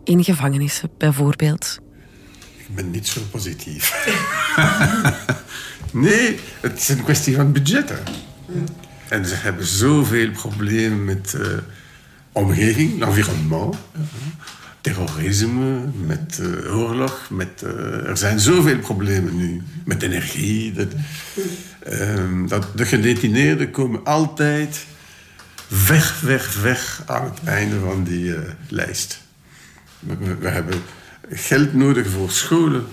[0.04, 1.78] in gevangenissen, bijvoorbeeld.
[2.56, 4.06] Ik ben niet zo positief.
[5.92, 7.98] nee, het is een kwestie van budgetten.
[9.08, 11.46] En ze hebben zoveel problemen met uh,
[12.32, 13.76] omgeving, environnement,
[14.80, 17.26] terrorisme, met uh, oorlog.
[17.30, 19.62] Met, uh, er zijn zoveel problemen nu.
[19.84, 20.72] Met energie.
[20.72, 20.88] Dat,
[22.48, 24.86] dat de gedetineerden komen altijd
[25.86, 28.34] weg, weg, weg aan het einde van die
[28.68, 29.23] lijst.
[30.06, 30.82] We, we, hebben
[31.30, 32.86] geld nodig voor scholen.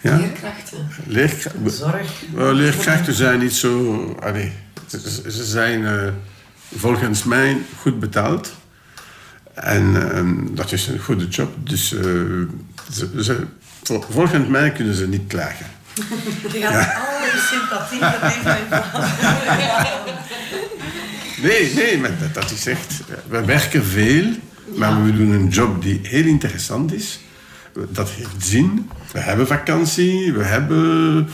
[0.00, 0.16] Ja?
[0.16, 0.88] Leerkrachten.
[1.06, 1.70] Leerkrachten.
[1.70, 2.10] Zorg.
[2.34, 4.04] Leerkrachten zijn niet zo.
[4.20, 4.52] Allee,
[4.86, 6.08] ze, ze zijn uh,
[6.76, 8.52] volgens mij goed betaald.
[9.54, 11.68] En uh, dat is een goede job.
[11.68, 12.00] Dus uh,
[12.92, 13.46] ze, ze,
[14.10, 15.66] volgens mij kunnen ze niet klagen.
[16.52, 16.92] Je gaat ja.
[16.92, 18.68] alle sympathie beleven.
[21.42, 23.00] Nee, nee, maar dat, dat is echt.
[23.28, 24.34] We werken veel.
[24.76, 27.20] Maar we doen een job die heel interessant is.
[27.88, 28.90] Dat heeft zin.
[29.12, 31.28] We hebben vakantie, we hebben...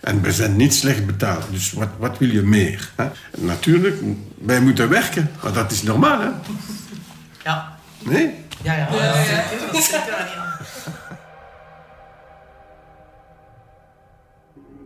[0.00, 1.44] En we zijn niet slecht betaald.
[1.50, 2.90] Dus wat, wat wil je meer?
[2.96, 3.08] Hè?
[3.38, 3.96] Natuurlijk,
[4.38, 5.30] wij moeten werken.
[5.42, 6.28] Maar dat is normaal, hè?
[7.44, 7.78] Ja.
[8.04, 8.34] Nee?
[8.62, 8.88] Ja, ja.
[8.92, 9.72] ja, ja, ja.
[9.72, 10.48] Dat zit er niet aan.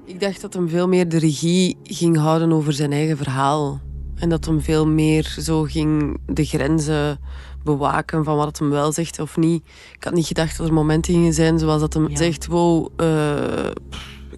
[0.07, 3.81] Ik dacht dat hem veel meer de regie ging houden over zijn eigen verhaal.
[4.17, 7.19] En dat hem veel meer zo ging de grenzen
[7.65, 9.63] bewaken van wat hem wel zegt of niet.
[9.95, 12.17] Ik had niet gedacht dat er momenten gingen zijn zoals dat hem ja.
[12.17, 13.71] zegt: Wow, uh,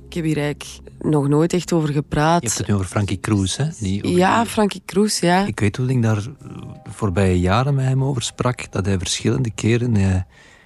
[0.06, 2.42] ik heb hier eigenlijk nog nooit echt over gepraat.
[2.42, 3.68] Je hebt het nu over Frankie Cruz, hè?
[3.78, 4.46] Die ja.
[4.46, 5.46] Frankie Cruz, ja.
[5.46, 6.26] Ik weet hoe ik daar
[6.84, 10.16] voorbije jaren met hem over sprak, dat hij verschillende keren uh,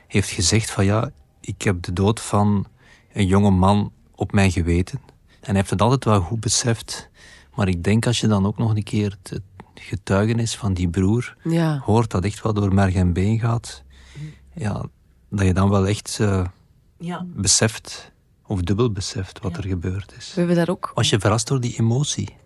[0.07, 2.67] heeft gezegd: van ja, ik heb de dood van
[3.13, 5.01] een jonge man op mijn geweten.
[5.29, 7.09] En hij heeft het altijd wel goed beseft.
[7.55, 9.41] Maar ik denk als je dan ook nog een keer het,
[9.81, 11.83] getuigenis van die broer ja.
[11.85, 13.83] hoort, dat echt wel door merg en been gaat,
[14.55, 14.85] ja,
[15.31, 16.47] dat je dan wel echt uh,
[16.99, 17.27] ja.
[17.27, 18.13] beseft,
[18.47, 19.59] of dubbel beseft, wat Ja.
[19.59, 20.33] er gebeurd is.
[20.35, 20.91] We hebben daar ook...
[20.95, 22.37] Was je verrast door die emotie?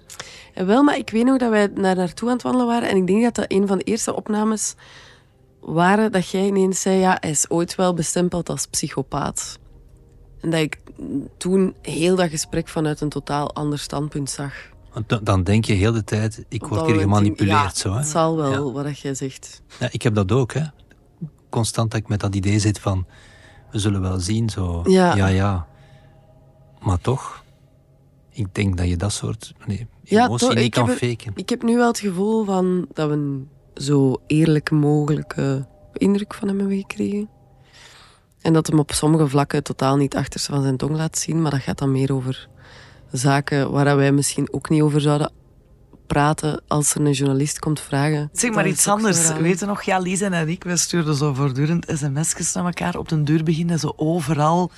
[0.55, 2.89] En wel, maar ik weet nog dat wij daar naartoe aan het wandelen waren.
[2.89, 4.75] En ik denk dat dat een van de eerste opnames
[5.61, 6.99] waren dat jij ineens zei...
[6.99, 9.59] Ja, hij is ooit wel bestempeld als psychopaat.
[10.41, 10.79] En dat ik
[11.37, 14.55] toen heel dat gesprek vanuit een totaal ander standpunt zag.
[14.93, 17.77] Want dan- denk je heel de tijd, ik word hier gemanipuleerd.
[17.77, 17.99] zo, hè?
[17.99, 18.83] het zal wel, Ja.
[18.83, 19.63] wat jij zegt.
[19.79, 20.63] Ja, ik heb dat ook, hè.
[21.49, 23.07] Constant dat ik met dat idee zit van,
[23.71, 24.83] we zullen wel zien, zo.
[24.87, 25.15] Ja.
[25.15, 25.67] ja, ja.
[26.81, 27.45] Maar toch,
[28.31, 31.33] ik denk dat je dat soort nee, Ja, emotie toch, niet kan heb faken.
[31.35, 36.49] Ik heb nu wel het gevoel van dat we een zo eerlijk mogelijke indruk van
[36.49, 37.29] hem hebben gekregen.
[38.41, 41.43] En dat hem op sommige vlakken totaal niet achterste van zijn tong laat zien.
[41.43, 42.49] Maar dat gaat dan meer over
[43.13, 45.33] zaken waar wij misschien ook niet over zouden
[46.07, 48.29] praten als er een journalist komt vragen.
[48.33, 49.33] Zeg maar iets anders.
[49.33, 52.97] Weet je nog, ja, Lisa en ik, wij stuurden zo voortdurend sms'jes naar elkaar.
[52.97, 54.71] Op den deur beginnen ze overal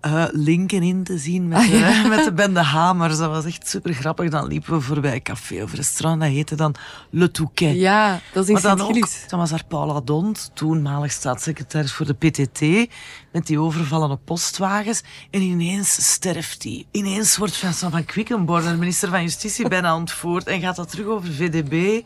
[0.00, 3.18] eh, linken in te zien met, de, met de bende Hamers.
[3.18, 4.30] Dat was echt super grappig.
[4.30, 6.20] Dan liepen we voorbij een café of restaurant.
[6.20, 6.74] Dat heette dan
[7.10, 7.74] Le Touquet.
[7.74, 12.06] Ja, dat is in Maar dan, ook, dan was daar Paula Dont, toenmalig staatssecretaris voor
[12.06, 12.90] de PTT,
[13.32, 15.02] met die overvallende postwagens.
[15.30, 16.86] En ineens sterft hij.
[16.90, 20.46] Ineens wordt Vincent van Quickenborn, de minister van Justitie, bijna ontvoerd.
[20.46, 22.02] En gaat dat terug over VDB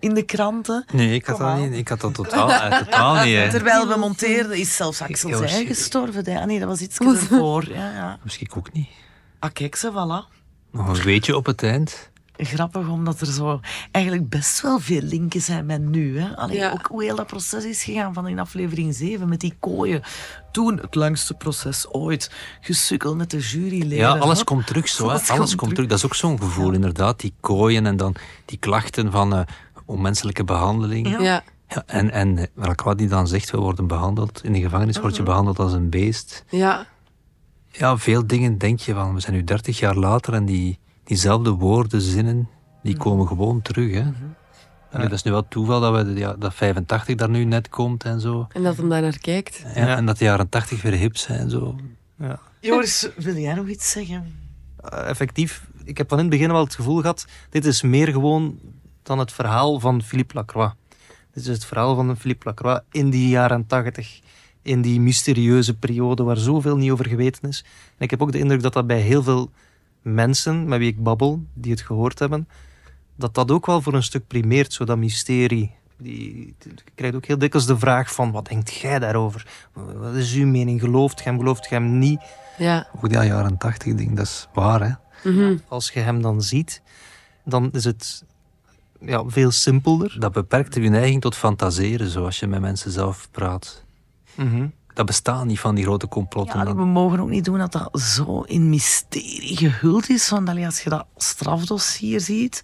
[0.00, 0.84] in de kranten.
[0.92, 1.60] Nee, ik had Kom dat aan.
[1.70, 1.78] niet.
[1.78, 3.36] Ik had dat totaal, eh, totaal niet.
[3.36, 3.50] Hè.
[3.50, 6.24] Terwijl we monteerden, is zelfs Axel Ik was- Zij gestorven.
[6.24, 6.38] hè.
[6.40, 7.68] Ah, nee, dat was iets ervoor.
[7.72, 8.18] Ja, ja.
[8.22, 8.88] Misschien ook niet.
[9.38, 10.34] Ah, kijk ze, voilà.
[10.72, 12.10] Nog een weetje op het eind.
[12.38, 16.20] Grappig, omdat er zo eigenlijk best wel veel linken zijn met nu.
[16.20, 16.36] Hè?
[16.36, 16.70] Allee, Ja.
[16.70, 20.02] Ook hoe heel dat proces is gegaan van in aflevering 7 met die kooien.
[20.52, 22.30] Toen het langste proces ooit.
[22.60, 23.96] Gesukkel met de juryleden.
[23.98, 25.04] Ja, alles komt terug zo.
[25.04, 25.10] Hè.
[25.10, 25.88] Alles Alles, komt komt terug.
[25.88, 27.20] Dat is ook zo'n gevoel, inderdaad.
[27.20, 29.40] Die kooien en dan die klachten van eh,
[29.86, 31.08] onmenselijke behandeling.
[31.20, 31.42] Ja.
[31.68, 34.44] Ja, en, en wat die dan zegt, we worden behandeld.
[34.44, 35.30] In de gevangenis word je Mhm.
[35.30, 36.44] behandeld als een beest.
[36.50, 36.86] ja.
[37.70, 41.50] Ja, veel dingen denk je van, we zijn nu dertig jaar later en die, diezelfde
[41.50, 42.48] woorden, zinnen,
[42.82, 43.02] die Mhm.
[43.02, 43.92] komen gewoon terug.
[43.94, 44.04] Hè.
[44.90, 48.04] Allee, dat is nu wel toeval dat, we, ja, dat 85 daar nu net komt
[48.04, 48.46] en zo.
[48.52, 49.62] En dat hem daar naar kijkt.
[49.74, 51.50] Ja, En dat de jaren 80 weer hip zijn.
[51.50, 51.76] Zo.
[52.18, 52.38] Ja.
[52.60, 54.34] Joris, wil jij nog iets zeggen?
[54.80, 58.08] Eh, effectief, ik heb van in het begin wel het gevoel gehad, dit is meer
[58.08, 58.58] gewoon
[59.06, 60.74] dan het verhaal van Philippe Lacroix.
[61.32, 64.20] Dit is het verhaal van Philippe Lacroix in die jaren tachtig,
[64.62, 67.64] in die mysterieuze periode waar zoveel niet over geweten is.
[67.96, 69.50] En ik heb ook de indruk dat dat bij heel veel
[70.02, 72.48] mensen met wie ik babbel, die het gehoord hebben,
[73.16, 75.74] dat dat ook wel voor een stuk primeert, zo dat mysterie.
[75.98, 79.68] Die, je krijgt ook heel dikwijls de vraag van, wat denkt jij daarover?
[79.72, 80.80] Wat is uw mening?
[80.80, 82.20] Gelooft je hem, gelooft je hem niet?
[82.58, 82.86] Ja.
[82.96, 84.82] Ook die jaren 80 ding, dat is waar.
[84.82, 84.94] Hè.
[85.30, 85.56] Mhm.
[85.68, 86.82] als je hem dan ziet,
[87.44, 88.24] dan is het
[89.00, 90.16] ja, veel simpeler.
[90.18, 93.84] Dat beperkt je neiging tot fantaseren, zoals je met mensen zelf praat.
[94.34, 94.66] Mhm.
[94.94, 96.58] Dat bestaat niet van die grote complotten.
[96.58, 100.28] Ja, we mogen ook niet doen dat dat zo in mysterie gehuld is.
[100.28, 102.62] Want als je dat strafdossier ziet...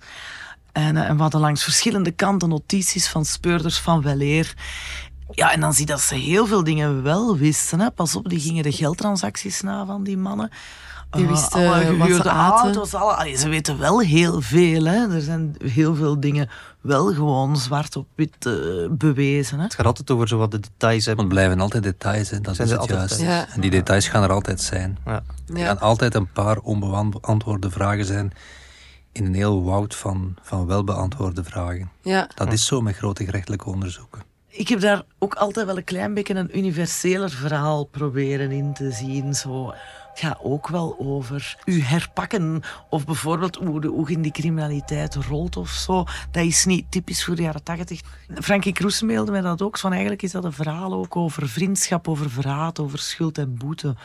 [0.73, 4.55] En, eh, en we hadden langs verschillende kanten notities van speurders van weleer.
[5.31, 7.81] Ja, en dan zie je dat ze heel veel dingen wel wisten.
[7.81, 7.91] Hè.
[7.91, 10.51] Pas op, die gingen de geldtransacties na van die mannen.
[11.13, 12.65] Die Eh, wisten alle wat ze aten.
[12.65, 14.85] auto's, alle, allee, ze weten wel heel veel.
[14.85, 15.15] Hè.
[15.15, 16.49] Er zijn heel veel dingen
[16.81, 18.53] wel gewoon zwart op wit eh,
[18.91, 19.57] bewezen.
[19.59, 19.65] Hè.
[19.65, 21.25] Het gaat altijd over zo wat de details Want hebben.
[21.25, 22.41] het blijven altijd details, hè.
[22.41, 23.21] dat Zijn is het juist.
[23.21, 23.47] Ja.
[23.55, 24.99] En die details gaan er altijd zijn.
[25.05, 25.23] Ja.
[25.55, 28.33] Er gaan altijd een paar onbeantwoorde vragen zijn
[29.13, 31.91] in een heel woud van, van welbeantwoorde vragen.
[32.03, 32.29] Ja.
[32.35, 34.23] Dat is zo met grote gerechtelijke onderzoeken.
[34.49, 38.91] Ik heb daar ook altijd wel een klein beetje een universeler verhaal proberen in te
[38.91, 39.35] zien.
[39.35, 39.75] Zo.
[40.13, 42.63] Het gaat ook wel over u herpakken.
[42.89, 46.05] Of bijvoorbeeld hoe, de, hoe in die criminaliteit rolt of zo.
[46.31, 48.01] Dat is niet typisch voor de jaren tachtig.
[48.35, 49.79] Frankie Kroes mailde mij dat ook.
[49.79, 53.97] Van eigenlijk is dat een verhaal ook over vriendschap, over verraad, over schuld en boete.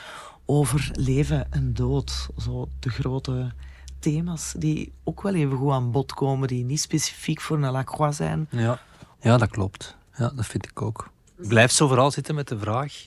[0.45, 2.27] Over leven en dood.
[2.37, 3.51] Zo de grote
[3.99, 6.47] thema's die ook wel even goed aan bod komen.
[6.47, 8.47] Die niet specifiek voor een zijn.
[8.49, 8.79] Ja.
[9.19, 9.95] ja, dat klopt.
[10.17, 11.09] Ja, dat vind ik ook.
[11.35, 13.05] Blijf zo vooral zitten met de vraag: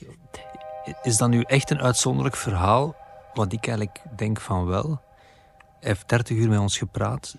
[1.01, 2.95] is dat nu echt een uitzonderlijk verhaal?
[3.33, 5.01] Wat ik eigenlijk denk van wel.
[5.79, 7.37] Hij heeft 30 uur met ons gepraat.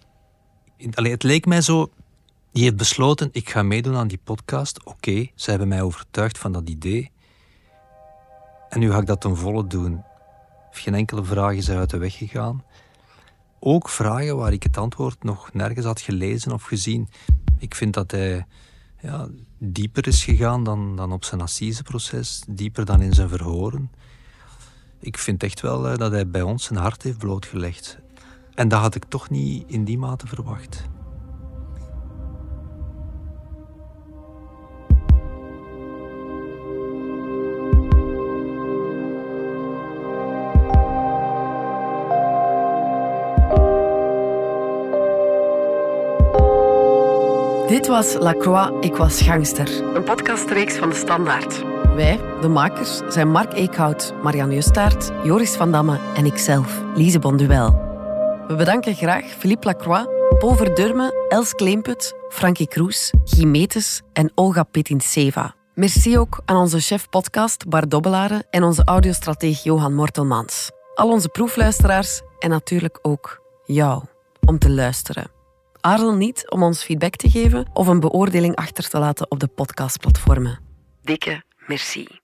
[0.95, 1.90] Allee, het leek mij zo.
[2.53, 4.84] Die heeft besloten: ik ga meedoen aan die podcast.
[4.84, 7.11] Oké, ze hebben mij overtuigd van dat idee.
[8.68, 10.05] En nu ga ik dat ten volle doen.
[10.70, 12.64] Geen enkele vraag is uit de weg gegaan.
[13.61, 17.09] Ook vragen waar ik het antwoord nog nergens had gelezen of gezien.
[17.59, 18.47] Ik vind dat hij
[19.03, 19.28] ja,
[19.59, 23.90] dieper is gegaan dan, dan op zijn assiseproces, dieper dan in zijn verhoren.
[24.98, 27.98] Ik vind echt wel eh, dat hij bij ons zijn hart heeft blootgelegd.
[28.55, 30.84] En dat had ik toch niet in die mate verwacht.
[47.72, 49.94] Dit was La Croix, ik was gangster.
[49.94, 51.62] Een podcastreeks van de Standaard.
[51.94, 57.70] Wij, de makers, zijn Mark Eekhout, Marianne Justaert, Joris van Damme en ikzelf, Lise Bonduel.
[58.48, 60.06] We bedanken graag Philippe Lacroix,
[60.38, 65.54] Paul Verdurme, Els Kleemput, Frankie Kroes, Guy Metes en Olga Petinseva.
[65.74, 70.70] Merci ook aan onze chef podcast Bar Dobbelaren en onze audiostrateeg Johan Mortelmans.
[70.94, 74.02] Al onze proefluisteraars en natuurlijk ook jou
[74.46, 75.41] om te luisteren.
[75.84, 79.46] Aarzel niet om ons feedback te geven of een beoordeling achter te laten op de
[79.46, 80.60] podcastplatformen.
[81.00, 82.21] Dikke merci.